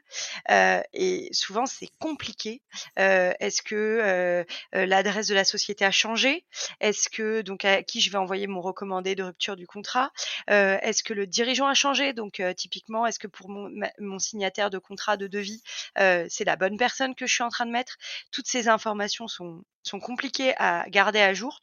Euh, 0.50 0.82
et 0.92 1.28
souvent, 1.32 1.64
c'est 1.64 1.88
compliqué. 2.00 2.60
Euh, 2.98 3.32
est-ce 3.38 3.62
que 3.62 3.74
euh, 3.74 4.44
l'adresse 4.72 5.28
de 5.28 5.34
la 5.34 5.44
société 5.44 5.84
a 5.84 5.92
changé? 5.92 6.44
Est-ce 6.80 7.08
que 7.08 7.40
donc 7.42 7.64
à 7.64 7.82
qui 7.84 8.00
je 8.00 8.10
vais 8.10 8.18
envoyer 8.18 8.48
mon 8.48 8.60
recommandé 8.60 9.14
de 9.14 9.22
rupture 9.22 9.56
du 9.56 9.66
contrat? 9.66 10.10
Est-ce 10.48 11.04
que 11.04 11.14
le 11.14 11.26
dirigeant 11.26 11.68
a 11.68 11.74
changé? 11.74 12.12
Donc 12.12 12.42
typiquement, 12.56 13.06
est-ce 13.06 13.20
que 13.20 13.28
pour 13.28 13.48
mon, 13.48 13.70
mon, 14.00 14.18
signataire 14.18 14.70
de 14.70 14.78
contrat 14.78 15.16
de 15.16 15.28
devis, 15.28 15.62
c'est 15.96 16.44
la 16.44 16.56
bonne 16.56 16.76
personne 16.76 17.14
que 17.14 17.26
je 17.26 17.34
suis 17.34 17.44
en 17.44 17.50
train 17.50 17.66
de 17.66 17.70
mettre? 17.70 17.96
Toutes 18.32 18.48
ces 18.48 18.68
informations 18.68 19.28
sont, 19.28 19.62
sont 19.84 20.00
compliquées 20.00 20.54
à 20.56 20.84
garder 20.88 21.20
à 21.20 21.32
jour. 21.32 21.62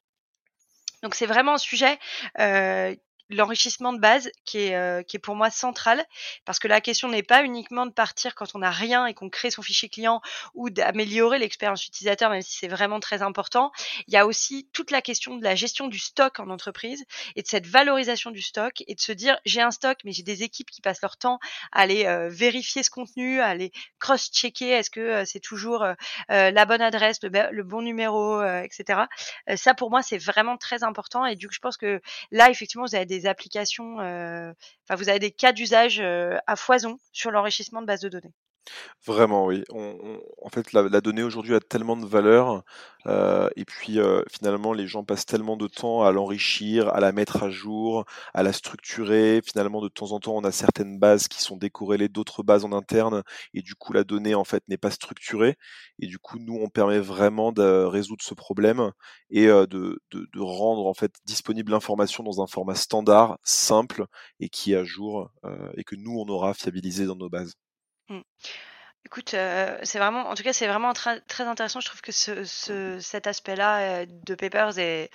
Donc 1.06 1.14
c'est 1.14 1.28
vraiment 1.28 1.54
un 1.54 1.60
sujet 1.60 2.00
euh, 2.40 2.96
l'enrichissement 3.30 3.94
de 3.94 4.00
base 4.00 4.30
qui 4.46 4.60
est, 4.60 4.76
euh, 4.76 5.02
qui 5.02 5.18
est 5.18 5.20
pour 5.20 5.36
moi 5.36 5.50
central 5.50 6.06
parce 6.46 6.60
que 6.60 6.68
la 6.68 6.82
question 6.82 7.08
n'est 7.08 7.24
pas 7.24 7.44
uniquement 7.44 7.86
de 7.86 7.92
partir 7.92 8.36
quand 8.36 8.56
on 8.56 8.60
n'a 8.60 8.72
rien 8.72 9.06
et 9.08 9.14
qu'on 9.14 9.30
crée 9.30 9.50
son 9.50 9.62
fichier 9.62 9.90
client 9.90 10.22
ou 10.54 10.70
d'améliorer 10.70 11.40
l'expérience 11.40 11.86
utilisateur 11.88 12.30
même 12.30 12.42
si 12.42 12.58
c'est 12.58 12.68
vraiment 12.68 13.00
très 13.00 13.22
important. 13.22 13.72
Il 14.08 14.14
y 14.14 14.18
a 14.18 14.28
aussi 14.28 14.68
toute 14.74 14.92
la 14.92 15.02
question 15.02 15.38
de 15.38 15.44
la 15.44 15.56
gestion 15.56 15.88
du 15.88 15.98
stock 15.98 16.40
en 16.40 16.50
entreprise 16.50 17.04
et 17.36 17.42
de 17.42 17.48
cette 17.48 17.66
valorisation 17.66 18.32
du 18.32 18.42
stock 18.42 18.84
et 18.88 18.94
de 18.94 19.02
se 19.02 19.12
dire 19.12 19.40
j'ai 19.46 19.62
un 19.62 19.72
stock 19.72 19.98
mais 20.06 20.12
j'ai 20.12 20.24
des 20.24 20.44
équipes 20.44 20.70
qui 20.70 20.82
passent 20.82 21.02
leur 21.02 21.18
temps 21.18 21.40
à 21.72 21.82
aller 21.82 22.06
euh, 22.06 22.30
vérifier 22.30 22.84
ce 22.84 22.92
contenu, 22.92 23.40
à 23.40 23.48
aller 23.48 23.72
cross-checker 24.00 24.70
est-ce 24.70 24.92
que 24.92 25.00
euh, 25.00 25.26
c'est 25.26 25.40
toujours 25.40 25.86
la 26.30 26.66
bonne 26.66 26.82
adresse, 26.82 27.20
le, 27.24 27.30
le 27.52 27.64
bon 27.64 27.82
numéro, 27.82 28.42
etc. 28.44 29.02
ça 29.56 29.74
pour 29.74 29.90
moi 29.90 30.02
c'est 30.02 30.18
vraiment 30.18 30.58
très 30.58 30.84
important 30.84 31.26
et 31.26 31.36
du 31.36 31.48
coup 31.48 31.54
je 31.54 31.60
pense 31.60 31.78
que 31.78 32.02
là 32.32 32.50
effectivement 32.50 32.86
vous 32.86 32.96
avez 32.96 33.06
des 33.06 33.14
des 33.19 33.28
applications, 33.28 33.99
euh, 33.99 34.51
enfin 34.84 34.95
vous 34.95 35.10
avez 35.10 35.19
des 35.19 35.32
cas 35.32 35.54
d'usage 35.54 35.99
euh, 35.99 36.38
à 36.47 36.56
foison 36.56 36.99
sur 37.12 37.32
l'enrichissement 37.32 37.82
de 37.82 37.88
bases 37.88 38.01
de 38.01 38.10
données. 38.10 38.34
Vraiment, 39.06 39.45
oui. 39.45 39.63
en 39.71 40.49
fait, 40.49 40.73
la, 40.73 41.01
donnée 41.01 41.21
aujourd'hui 41.23 41.54
a 41.54 41.60
tellement 41.60 41.95
de 41.95 42.06
valeur, 42.06 42.63
euh, 43.08 43.49
et 43.56 43.65
puis 43.65 43.99
euh, 43.99 44.23
finalement, 44.32 44.73
les 44.73 44.88
gens 44.88 45.04
passent 45.04 45.25
tellement 45.28 45.58
de 45.58 45.67
temps 45.67 46.04
à 46.04 46.12
l'enrichir, 46.12 46.89
à 46.89 46.99
la 46.99 47.12
mettre 47.12 47.43
à 47.43 47.49
jour, 47.51 48.06
à 48.34 48.41
la 48.41 48.51
structurer. 48.51 49.41
Finalement, 49.45 49.82
de 49.82 49.89
temps 49.89 50.12
en 50.12 50.19
temps, 50.19 50.36
on 50.36 50.43
a 50.43 50.51
certaines 50.51 50.97
bases 50.97 51.28
qui 51.28 51.41
sont 51.41 51.58
décorrélées 51.58 52.10
d'autres 52.10 52.41
bases 52.43 52.65
en 52.65 52.71
interne, 52.71 53.21
et 53.54 53.62
du 53.62 53.75
coup, 53.75 53.93
la 53.93 54.04
donnée 54.04 54.34
en 54.36 54.43
fait 54.43 54.63
n'est 54.69 54.78
pas 54.78 54.91
structurée. 54.91 55.56
Et 55.99 56.08
du 56.08 56.17
coup, 56.17 56.39
nous, 56.39 56.56
on 56.56 56.69
permet 56.69 56.99
vraiment 56.99 57.51
de 57.51 57.84
résoudre 57.84 58.23
ce 58.23 58.34
problème 58.34 58.91
et 59.30 59.47
euh, 59.47 59.67
de, 59.67 59.99
rendre 60.38 60.88
en 60.88 60.93
fait 60.93 61.13
disponible 61.25 61.71
l'information 61.71 62.23
dans 62.23 62.41
un 62.41 62.47
format 62.47 62.75
standard, 62.75 63.38
simple 63.43 64.06
et 64.39 64.49
qui 64.49 64.73
est 64.73 64.75
à 64.78 64.84
jour, 64.84 65.32
et 65.78 65.84
que 65.84 65.95
nous, 65.95 66.17
on 66.19 66.28
aura 66.30 66.54
fiabilisé 66.54 67.06
dans 67.06 67.15
nos 67.15 67.30
bases. 67.30 67.54
Mmh. 68.10 68.22
Écoute, 69.06 69.30
c'est 69.30 70.00
vraiment 70.00 70.28
en 70.30 70.34
tout 70.34 70.44
cas, 70.44 70.54
c'est 70.54 70.68
vraiment 70.68 70.94
très 70.94 71.44
intéressant. 71.44 71.80
Je 71.80 71.88
trouve 71.88 72.02
que 72.02 72.12
ce 72.12 73.00
cet 73.00 73.28
aspect-là, 73.28 74.06
de 74.06 74.36
Papers 74.36 74.80
est 74.80 75.10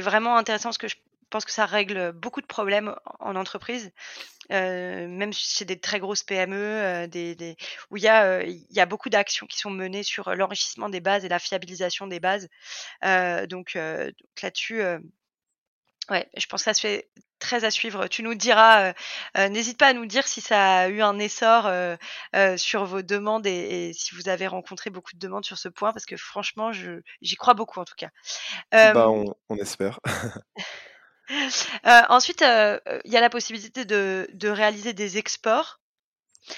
vraiment 0.00 0.36
intéressant 0.36 0.70
parce 0.70 0.78
que 0.78 0.88
je 0.88 0.96
pense 1.30 1.44
que 1.44 1.52
ça 1.52 1.66
règle 1.66 2.12
beaucoup 2.12 2.40
de 2.40 2.46
problèmes 2.46 2.94
en 3.20 3.36
entreprise, 3.36 3.90
même 4.50 5.32
chez 5.32 5.64
des 5.64 5.78
très 5.78 5.98
grosses 6.00 6.22
PME, 6.22 7.06
où 7.90 7.96
il 7.96 8.02
y 8.02 8.08
a, 8.08 8.86
beaucoup 8.86 9.10
d'actions 9.10 9.46
qui 9.46 9.58
sont 9.58 9.70
menées 9.70 10.02
sur 10.02 10.34
l'enrichissement 10.34 10.88
des 10.88 11.00
bases 11.00 11.24
et 11.24 11.28
la 11.28 11.38
fiabilisation 11.38 12.06
des 12.06 12.20
bases. 12.20 12.48
donc 13.48 13.74
là-dessus, 13.74 14.80
Ouais, 16.10 16.28
je 16.36 16.46
pense 16.46 16.60
que 16.60 16.64
ça 16.64 16.74
se 16.74 16.80
fait 16.80 17.08
très 17.38 17.64
à 17.64 17.70
suivre. 17.70 18.08
Tu 18.08 18.22
nous 18.22 18.34
diras, 18.34 18.88
euh, 18.88 18.92
euh, 19.36 19.48
n'hésite 19.48 19.78
pas 19.78 19.88
à 19.88 19.92
nous 19.92 20.06
dire 20.06 20.26
si 20.26 20.40
ça 20.40 20.80
a 20.80 20.88
eu 20.88 21.02
un 21.02 21.18
essor 21.18 21.66
euh, 21.66 21.96
sur 22.56 22.84
vos 22.84 23.02
demandes 23.02 23.46
et, 23.46 23.92
si 23.94 24.14
vous 24.14 24.28
avez 24.28 24.46
rencontré 24.46 24.90
beaucoup 24.90 25.12
de 25.14 25.18
demandes 25.18 25.44
sur 25.44 25.58
ce 25.58 25.68
point, 25.68 25.92
parce 25.92 26.06
que 26.06 26.16
franchement, 26.16 26.72
j'y 26.72 27.36
crois 27.36 27.54
beaucoup 27.54 27.80
en 27.80 27.84
tout 27.84 27.96
cas. 27.96 28.08
Bah, 28.72 29.08
on, 29.08 29.56
espère. 29.56 30.00
ensuite, 32.08 32.42
il 32.42 33.12
y 33.12 33.16
a 33.16 33.20
la 33.20 33.30
possibilité 33.30 33.84
de, 33.84 34.28
de 34.32 34.48
réaliser 34.48 34.92
des 34.92 35.18
exports 35.18 35.80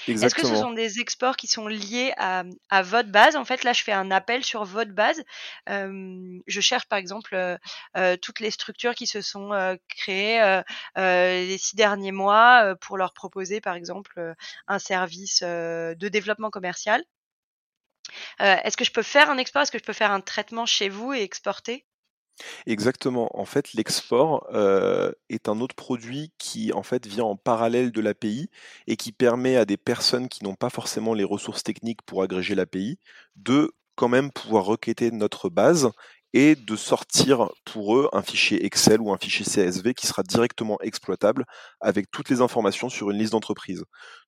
est-ce 0.07 0.35
que 0.35 0.45
ce 0.45 0.55
sont 0.55 0.71
des 0.71 0.99
exports 0.99 1.37
qui 1.37 1.47
sont 1.47 1.67
liés 1.67 2.13
à, 2.17 2.43
votre 2.83 3.09
base? 3.09 3.35
En 3.35 3.45
fait, 3.45 3.63
là, 3.63 3.73
je 3.73 3.83
fais 3.83 3.91
un 3.91 4.11
appel 4.11 4.43
sur 4.43 4.63
votre 4.63 4.91
base. 4.91 5.23
je 5.67 6.61
cherche, 6.61 6.85
par 6.85 6.99
exemple, 6.99 7.57
toutes 8.21 8.39
les 8.39 8.51
structures 8.51 8.95
qui 8.95 9.07
se 9.07 9.21
sont 9.21 9.77
créées 9.89 10.61
les 10.95 11.57
six 11.57 11.75
derniers 11.75 12.11
mois 12.11 12.75
pour 12.81 12.97
leur 12.97 13.13
proposer, 13.13 13.61
par 13.61 13.75
exemple, 13.75 14.35
un 14.67 14.79
service 14.79 15.43
de 15.43 16.07
développement 16.09 16.49
commercial. 16.49 17.03
Est-ce 18.39 18.77
que 18.77 18.85
je 18.85 18.91
peux 18.91 19.03
faire 19.03 19.29
un 19.29 19.37
export? 19.37 19.61
Est-ce 19.61 19.71
que 19.71 19.79
je 19.79 19.83
peux 19.83 19.93
faire 19.93 20.11
un 20.11 20.21
traitement 20.21 20.65
chez 20.65 20.89
vous 20.89 21.13
et 21.13 21.21
exporter? 21.21 21.85
Exactement. 22.65 23.29
En 23.39 23.45
fait, 23.45 23.73
l'export 23.73 24.47
euh, 24.53 25.11
est 25.29 25.49
un 25.49 25.59
autre 25.59 25.75
produit 25.75 26.31
qui 26.37 26.71
en 26.73 26.83
fait 26.83 27.05
vient 27.07 27.23
en 27.25 27.35
parallèle 27.35 27.91
de 27.91 28.01
l'API 28.01 28.49
et 28.87 28.95
qui 28.95 29.11
permet 29.11 29.55
à 29.57 29.65
des 29.65 29.77
personnes 29.77 30.29
qui 30.29 30.43
n'ont 30.43 30.55
pas 30.55 30.69
forcément 30.69 31.13
les 31.13 31.23
ressources 31.23 31.63
techniques 31.63 32.01
pour 32.03 32.23
agréger 32.23 32.55
l'API 32.55 32.99
de 33.35 33.71
quand 33.95 34.07
même 34.09 34.31
pouvoir 34.31 34.65
requêter 34.65 35.09
notre 35.11 35.49
base 35.49 35.89
et 36.33 36.55
de 36.55 36.75
sortir 36.75 37.49
pour 37.65 37.97
eux 37.97 38.09
un 38.13 38.21
fichier 38.21 38.65
Excel 38.65 39.01
ou 39.01 39.11
un 39.13 39.17
fichier 39.17 39.45
CSV 39.45 39.93
qui 39.93 40.07
sera 40.07 40.23
directement 40.23 40.77
exploitable 40.81 41.45
avec 41.81 42.11
toutes 42.11 42.29
les 42.29 42.41
informations 42.41 42.89
sur 42.89 43.09
une 43.11 43.17
liste 43.17 43.31
d'entreprise. 43.31 43.83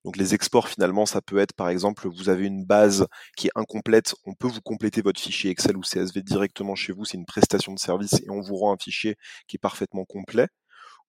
Donc 0.05 0.17
les 0.17 0.33
exports 0.33 0.69
finalement, 0.69 1.05
ça 1.05 1.21
peut 1.21 1.37
être 1.37 1.53
par 1.53 1.69
exemple, 1.69 2.07
vous 2.07 2.29
avez 2.29 2.45
une 2.45 2.65
base 2.65 3.05
qui 3.37 3.47
est 3.47 3.51
incomplète, 3.55 4.15
on 4.25 4.33
peut 4.33 4.47
vous 4.47 4.61
compléter 4.61 5.01
votre 5.01 5.19
fichier 5.19 5.51
Excel 5.51 5.77
ou 5.77 5.81
CSV 5.81 6.21
directement 6.23 6.75
chez 6.75 6.93
vous, 6.93 7.05
c'est 7.05 7.17
une 7.17 7.25
prestation 7.25 7.73
de 7.73 7.79
service 7.79 8.13
et 8.13 8.29
on 8.29 8.41
vous 8.41 8.55
rend 8.55 8.73
un 8.73 8.77
fichier 8.77 9.15
qui 9.47 9.57
est 9.57 9.59
parfaitement 9.59 10.05
complet. 10.05 10.47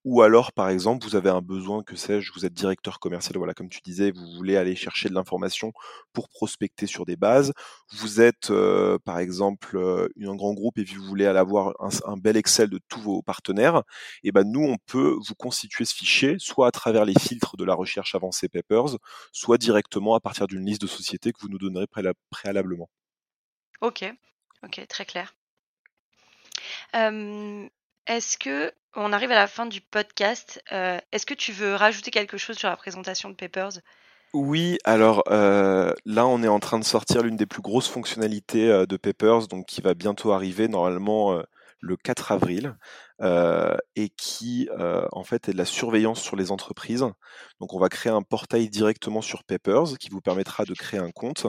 Ou 0.05 0.23
alors, 0.23 0.53
par 0.53 0.71
exemple, 0.71 1.05
vous 1.05 1.15
avez 1.15 1.29
un 1.29 1.43
besoin, 1.43 1.83
que 1.83 1.95
sais-je, 1.95 2.33
vous 2.33 2.47
êtes 2.47 2.55
directeur 2.55 3.01
commercial, 3.01 3.37
voilà, 3.37 3.53
comme 3.53 3.69
tu 3.69 3.81
disais, 3.83 4.11
vous 4.11 4.33
voulez 4.35 4.57
aller 4.57 4.75
chercher 4.75 5.11
de 5.11 5.15
l'information 5.15 5.73
pour 6.15 6.31
prospecter 6.31 6.87
sur 6.87 7.05
des 7.05 7.17
bases. 7.17 7.53
Vous 7.93 8.23
êtes, 8.23 8.51
euh, 8.51 8.99
par 9.05 9.19
exemple, 9.19 9.77
euh, 9.77 10.09
un 10.23 10.37
grand 10.37 10.55
groupe 10.55 10.79
et 10.79 10.85
vous 10.85 11.05
voulez 11.05 11.27
aller 11.27 11.39
avoir 11.39 11.75
un, 11.81 12.17
bel 12.17 12.37
Excel 12.39 12.71
de 12.71 12.81
tous 12.89 13.01
vos 13.01 13.23
partenaires. 13.23 13.83
Et 14.23 14.33
ben 14.33 14.45
nous, 14.45 14.63
on 14.63 14.77
peut 14.87 15.19
vous 15.27 15.35
constituer 15.35 15.85
ce 15.85 15.95
fichier, 15.95 16.37
soit 16.39 16.67
à 16.67 16.71
travers 16.71 17.05
les 17.05 17.19
filtres 17.19 17.57
de 17.59 17.65
la 17.65 17.75
recherche 17.75 18.15
avancée 18.15 18.49
Papers, 18.49 18.97
soit 19.33 19.59
directement 19.59 20.15
à 20.15 20.21
partir 20.21 20.47
d'une 20.47 20.65
liste 20.65 20.81
de 20.81 20.87
sociétés 20.87 21.33
que 21.33 21.41
vous 21.41 21.49
nous 21.49 21.59
donnerez 21.59 21.87
préalablement. 22.31 22.89
Ok, 23.83 24.05
ok, 24.63 24.87
très 24.89 25.05
clair. 25.05 25.35
Est-ce 28.07 28.39
que 28.39 28.73
on 28.97 29.13
arrive 29.13 29.31
à 29.31 29.37
la 29.37 29.47
fin 29.47 29.67
du 29.67 29.81
podcast. 29.81 30.63
Euh, 30.73 30.99
est-ce 31.13 31.27
que 31.27 31.35
tu 31.35 31.53
veux 31.53 31.75
rajouter 31.75 32.11
quelque 32.11 32.39
chose 32.39 32.57
sur 32.57 32.69
la 32.69 32.77
présentation 32.77 33.31
de 33.31 33.35
Papers? 33.35 33.81
Oui, 34.33 34.79
alors 34.85 35.25
euh, 35.29 35.93
là, 36.05 36.27
on 36.27 36.43
est 36.43 36.49
en 36.49 36.61
train 36.61 36.79
de 36.79 36.85
sortir 36.85 37.23
l'une 37.23 37.37
des 37.37 37.47
plus 37.47 37.63
grosses 37.63 37.89
fonctionnalités 37.89 38.71
euh, 38.71 38.87
de 38.87 38.97
Papers, 38.97 39.49
donc 39.49 39.67
qui 39.67 39.81
va 39.81 39.95
bientôt 39.95 40.33
arriver, 40.33 40.69
normalement 40.69 41.41
le 41.81 41.97
4 41.97 42.33
avril. 42.33 42.77
Et 43.97 44.09
qui 44.17 44.69
en 45.13 45.25
fait 45.25 45.49
est 45.49 45.53
de 45.53 45.59
la 45.59 45.65
surveillance 45.65 46.21
sur 46.21 46.37
les 46.37 46.51
entreprises. 46.51 47.05
Donc 47.61 47.75
on 47.75 47.79
va 47.79 47.89
créer 47.89 48.13
un 48.13 48.23
portail 48.23 48.71
directement 48.71 49.21
sur 49.21 49.45
Papers 49.45 49.99
qui 49.99 50.09
vous 50.09 50.21
permettra 50.21 50.65
de 50.65 50.73
créer 50.75 50.99
un 50.99 51.11
compte, 51.11 51.47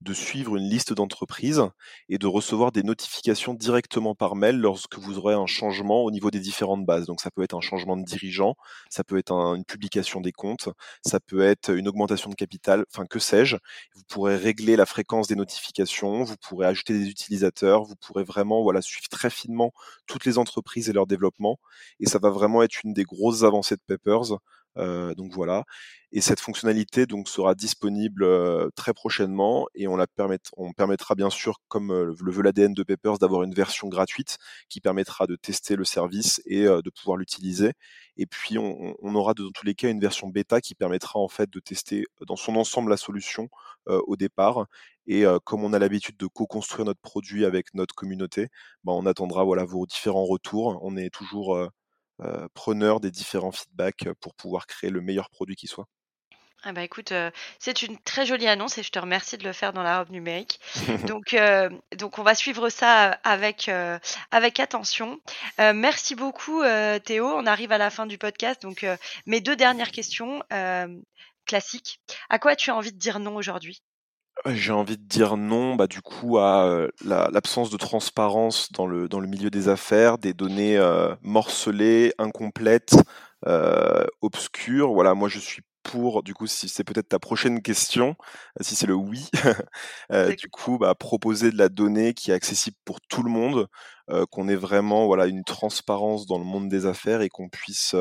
de 0.00 0.12
suivre 0.12 0.56
une 0.56 0.68
liste 0.68 0.92
d'entreprises 0.92 1.62
et 2.08 2.18
de 2.18 2.26
recevoir 2.26 2.72
des 2.72 2.82
notifications 2.82 3.54
directement 3.54 4.14
par 4.14 4.34
mail 4.34 4.56
lorsque 4.58 4.98
vous 4.98 5.18
aurez 5.18 5.34
un 5.34 5.46
changement 5.46 6.02
au 6.02 6.10
niveau 6.10 6.30
des 6.30 6.40
différentes 6.40 6.84
bases. 6.84 7.06
Donc 7.06 7.20
ça 7.20 7.30
peut 7.30 7.42
être 7.42 7.54
un 7.54 7.60
changement 7.60 7.96
de 7.96 8.04
dirigeant, 8.04 8.56
ça 8.90 9.04
peut 9.04 9.18
être 9.18 9.32
une 9.32 9.64
publication 9.64 10.20
des 10.20 10.32
comptes, 10.32 10.68
ça 11.06 11.20
peut 11.20 11.42
être 11.42 11.70
une 11.70 11.88
augmentation 11.88 12.28
de 12.30 12.34
capital, 12.34 12.84
enfin 12.92 13.06
que 13.06 13.18
sais-je. 13.18 13.56
Vous 13.94 14.02
pourrez 14.08 14.36
régler 14.36 14.76
la 14.76 14.86
fréquence 14.86 15.28
des 15.28 15.36
notifications, 15.36 16.24
vous 16.24 16.36
pourrez 16.36 16.66
ajouter 16.66 16.94
des 16.94 17.08
utilisateurs, 17.08 17.84
vous 17.84 17.96
pourrez 17.96 18.24
vraiment 18.24 18.62
voilà 18.62 18.82
suivre 18.82 19.08
très 19.08 19.30
finement 19.30 19.72
toutes 20.06 20.24
les 20.24 20.38
entreprises 20.38 20.88
et 20.88 20.92
leurs 20.92 21.06
développement. 21.06 21.58
Et 22.00 22.06
ça 22.06 22.18
va 22.18 22.30
vraiment 22.30 22.62
être 22.62 22.82
une 22.84 22.92
des 22.92 23.04
grosses 23.04 23.44
avancées 23.44 23.76
de 23.76 23.82
Peppers. 23.86 24.38
Euh, 24.78 25.14
donc 25.14 25.32
voilà. 25.32 25.64
Et 26.12 26.20
cette 26.20 26.40
fonctionnalité 26.40 27.06
donc 27.06 27.28
sera 27.28 27.54
disponible 27.54 28.24
euh, 28.24 28.68
très 28.76 28.92
prochainement 28.92 29.66
et 29.74 29.88
on 29.88 29.96
la 29.96 30.06
permet, 30.06 30.38
on 30.56 30.72
permettra 30.72 31.14
bien 31.14 31.30
sûr, 31.30 31.58
comme 31.68 31.92
le 31.92 32.32
veut 32.32 32.42
l'ADN 32.42 32.74
de 32.74 32.82
Peppers, 32.82 33.18
d'avoir 33.18 33.42
une 33.42 33.54
version 33.54 33.88
gratuite 33.88 34.38
qui 34.68 34.80
permettra 34.80 35.26
de 35.26 35.36
tester 35.36 35.76
le 35.76 35.84
service 35.84 36.42
et 36.46 36.64
de 36.64 36.90
pouvoir 36.90 37.16
l'utiliser. 37.16 37.72
Et 38.16 38.26
puis 38.26 38.58
on, 38.58 38.94
on, 39.00 39.14
aura 39.14 39.34
dans 39.34 39.50
tous 39.50 39.64
les 39.64 39.74
cas 39.74 39.88
une 39.88 40.00
version 40.00 40.28
bêta 40.28 40.60
qui 40.60 40.74
permettra 40.74 41.18
en 41.18 41.28
fait 41.28 41.50
de 41.50 41.60
tester 41.60 42.04
dans 42.26 42.36
son 42.36 42.56
ensemble 42.56 42.90
la 42.90 42.96
solution 42.98 43.48
au 43.86 44.16
départ 44.16 44.66
Et 45.06 45.24
comme 45.44 45.64
on 45.64 45.72
a 45.72 45.78
l'habitude 45.78 46.16
de 46.18 46.26
co-construire 46.26 46.84
notre 46.86 47.00
produit 47.00 47.44
avec 47.44 47.74
notre 47.74 47.94
communauté, 47.94 48.48
bah, 48.84 48.92
on 48.92 49.06
attendra 49.06 49.44
voilà, 49.44 49.64
vos 49.64 49.86
différents 49.86 50.24
retours. 50.26 50.78
On 50.82 50.96
est 50.96 51.10
toujours 51.10 51.70
preneur 52.54 53.00
des 53.00 53.10
différents 53.10 53.52
feedbacks 53.52 54.08
pour 54.20 54.34
pouvoir 54.34 54.66
créer 54.66 54.90
le 54.90 55.00
meilleur 55.00 55.30
produit 55.30 55.56
qui 55.56 55.66
soit. 55.66 55.86
Ah 56.64 56.72
bah 56.72 56.84
écoute, 56.84 57.12
c'est 57.58 57.82
une 57.82 57.98
très 57.98 58.24
jolie 58.24 58.46
annonce 58.46 58.78
et 58.78 58.84
je 58.84 58.90
te 58.90 58.98
remercie 59.00 59.36
de 59.36 59.42
le 59.42 59.52
faire 59.52 59.72
dans 59.72 59.82
la 59.82 59.98
robe 59.98 60.10
numérique. 60.10 60.60
Donc, 61.08 61.34
donc 61.96 62.18
on 62.20 62.22
va 62.22 62.36
suivre 62.36 62.68
ça 62.68 63.18
avec, 63.24 63.68
avec 64.30 64.60
attention. 64.60 65.18
merci 65.58 66.14
beaucoup 66.14 66.62
Théo. 67.04 67.26
On 67.26 67.46
arrive 67.46 67.72
à 67.72 67.78
la 67.78 67.90
fin 67.90 68.06
du 68.06 68.16
podcast. 68.16 68.62
Donc 68.62 68.86
mes 69.26 69.40
deux 69.40 69.56
dernières 69.56 69.90
questions 69.90 70.40
classiques. 71.46 72.00
À 72.30 72.38
quoi 72.38 72.54
tu 72.54 72.70
as 72.70 72.76
envie 72.76 72.92
de 72.92 72.98
dire 72.98 73.18
non 73.18 73.34
aujourd'hui? 73.34 73.82
J'ai 74.46 74.72
envie 74.72 74.98
de 74.98 75.04
dire 75.04 75.36
non, 75.36 75.76
bah, 75.76 75.86
du 75.86 76.00
coup, 76.02 76.38
à 76.38 76.88
l'absence 77.04 77.70
de 77.70 77.76
transparence 77.76 78.72
dans 78.72 78.86
le, 78.86 79.08
dans 79.08 79.20
le 79.20 79.28
milieu 79.28 79.50
des 79.50 79.68
affaires, 79.68 80.18
des 80.18 80.34
données 80.34 80.80
morcelées, 81.22 82.12
incomplètes, 82.18 82.96
obscures. 84.20 84.92
Voilà, 84.92 85.14
moi 85.14 85.28
je 85.28 85.38
suis 85.38 85.62
pour, 85.82 86.22
du 86.22 86.32
coup, 86.32 86.46
si 86.46 86.68
c'est 86.68 86.84
peut-être 86.84 87.08
ta 87.08 87.18
prochaine 87.18 87.60
question, 87.60 88.14
si 88.60 88.74
c'est 88.76 88.86
le 88.86 88.94
oui, 88.94 89.28
du 90.38 90.48
coup, 90.48 90.78
bah, 90.78 90.94
proposer 90.94 91.50
de 91.50 91.58
la 91.58 91.68
donnée 91.68 92.14
qui 92.14 92.30
est 92.30 92.34
accessible 92.34 92.76
pour 92.84 93.00
tout 93.00 93.22
le 93.22 93.30
monde, 93.30 93.68
qu'on 94.30 94.48
ait 94.48 94.56
vraiment 94.56 95.06
voilà, 95.06 95.26
une 95.26 95.44
transparence 95.44 96.26
dans 96.26 96.38
le 96.38 96.44
monde 96.44 96.68
des 96.68 96.86
affaires 96.86 97.20
et 97.20 97.28
qu'on 97.28 97.48
puisse 97.48 97.94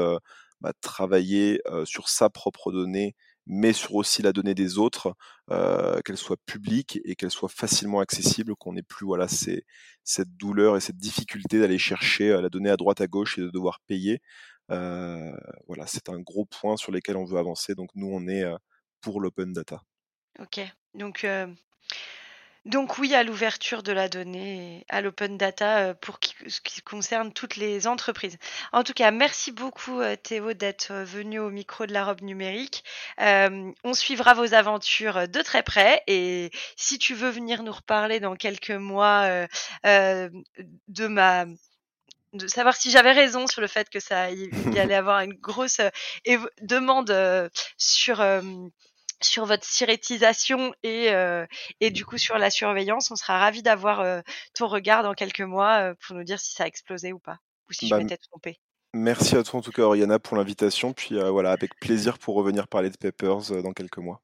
bah, 0.62 0.74
travailler 0.82 1.62
sur 1.86 2.10
sa 2.10 2.30
propre 2.30 2.72
donnée 2.72 3.15
mais 3.54 3.74
sur 3.74 3.96
aussi 3.96 4.22
la 4.22 4.32
donnée 4.32 4.56
des 4.56 4.78
autres, 4.78 5.14
qu'elle 6.06 6.18
soit 6.18 6.38
publique 6.46 7.02
et 7.04 7.16
qu'elle 7.16 7.30
soit 7.30 7.50
facilement 7.50 8.00
accessible, 8.00 8.56
qu'on 8.56 8.72
n'ait 8.72 8.82
plus 8.82 9.06
voilà 9.06 9.28
cette 9.28 10.38
douleur 10.38 10.78
et 10.78 10.80
cette 10.80 10.96
difficulté 10.96 11.60
d'aller 11.60 11.78
chercher 11.78 12.30
la 12.42 12.48
donnée 12.48 12.70
à 12.70 12.78
droite 12.78 13.02
à 13.02 13.08
gauche 13.08 13.38
et 13.38 13.42
de 13.42 13.50
devoir 13.50 13.82
payer. 13.88 14.22
Voilà, 14.70 15.86
c'est 15.86 16.08
un 16.08 16.20
gros 16.22 16.46
point 16.46 16.78
sur 16.78 16.94
lequel 16.94 17.18
on 17.18 17.26
veut 17.26 17.38
avancer. 17.38 17.76
Donc 17.76 17.90
nous, 17.94 18.08
on 18.10 18.26
est 18.30 18.46
pour 19.02 19.20
l'open 19.20 19.52
data. 19.52 19.82
Ok, 20.40 20.62
donc 20.94 21.28
donc 22.65 23.00
oui 23.00 23.15
à 23.15 23.24
l'ouverture 23.24 23.82
de 23.82 23.91
la 23.91 24.08
donnée, 24.08 24.86
à 24.88 25.02
l'open 25.02 25.38
data 25.38 25.80
euh, 25.80 25.93
pour 25.95 26.19
ce 26.47 26.62
qui 26.62 26.82
concerne 26.82 27.34
toutes 27.34 27.56
les 27.56 27.88
entreprises. 27.88 28.38
En 28.71 28.84
tout 28.84 28.93
cas, 28.93 29.10
merci 29.10 29.52
beaucoup 29.52 30.00
euh, 30.00 30.15
Théo 30.15 30.54
d'être 30.54 30.91
euh, 30.91 31.04
venu 31.04 31.39
au 31.39 31.50
micro 31.50 31.88
de 31.88 31.93
la 31.93 32.06
robe 32.06 32.21
numérique. 32.21 32.84
on 33.17 33.93
suivra 33.93 34.34
vos 34.36 34.54
aventures 34.54 35.28
de 35.28 35.41
très 35.41 35.63
près 35.63 36.04
et 36.08 36.52
si 36.76 37.00
tu 37.00 37.15
veux 37.15 37.30
venir 37.30 37.63
nous 37.63 37.71
reparler 37.71 38.19
dans 38.19 38.36
quelques 38.36 38.71
mois 38.71 39.47
de 39.84 41.08
ma 41.08 41.45
de 42.34 42.47
savoir 42.47 42.76
si 42.76 42.91
j'avais 42.91 43.12
raison 43.12 43.45
sur 43.47 43.60
le 43.62 43.67
fait 43.67 43.89
que 43.89 44.00
ça 44.00 44.32
y, 44.32 44.50
allait 44.80 44.95
avoir 44.95 45.19
une 45.21 45.34
grosse 45.34 45.82
demande 46.62 47.50
sur 47.78 48.21
sur 49.23 49.45
votre 49.45 49.65
sirétisation 49.65 50.73
et, 50.84 51.12
euh, 51.12 51.45
et 51.79 51.91
du 51.91 52.05
coup 52.05 52.17
sur 52.17 52.38
la 52.38 52.49
surveillance. 52.49 53.12
On 53.12 53.15
sera 53.15 53.39
ravi 53.39 53.62
d'avoir 53.62 54.01
euh, 54.01 54.21
ton 54.53 54.67
regard 54.67 55.03
dans 55.03 55.13
quelques 55.13 55.41
mois 55.41 55.91
euh, 55.91 55.93
pour 56.05 56.15
nous 56.15 56.23
dire 56.23 56.39
si 56.39 56.53
ça 56.53 56.63
a 56.63 56.67
explosé 56.67 57.13
ou 57.13 57.19
pas, 57.19 57.38
ou 57.69 57.73
si 57.73 57.88
je 57.88 57.91
bah, 57.91 57.99
m'étais 57.99 58.17
trompé. 58.17 58.60
Merci 58.93 59.36
à 59.38 59.43
toi 59.43 59.60
en 59.60 59.63
tout 59.63 59.71
cas 59.71 59.84
Oriana 59.84 60.19
pour 60.19 60.36
l'invitation, 60.36 60.93
puis 60.93 61.17
voilà, 61.17 61.51
avec 61.51 61.79
plaisir 61.79 62.19
pour 62.19 62.36
revenir 62.36 62.67
parler 62.67 62.89
de 62.89 62.97
Peppers 62.97 63.62
dans 63.63 63.73
quelques 63.73 63.99
mois. 63.99 64.21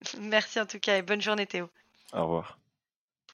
Merci 0.20 0.60
en 0.60 0.66
tout 0.66 0.80
cas 0.80 0.96
et 0.96 1.02
bonne 1.02 1.20
journée 1.20 1.46
Théo. 1.46 1.68
Au 2.12 2.22
revoir. 2.22 2.58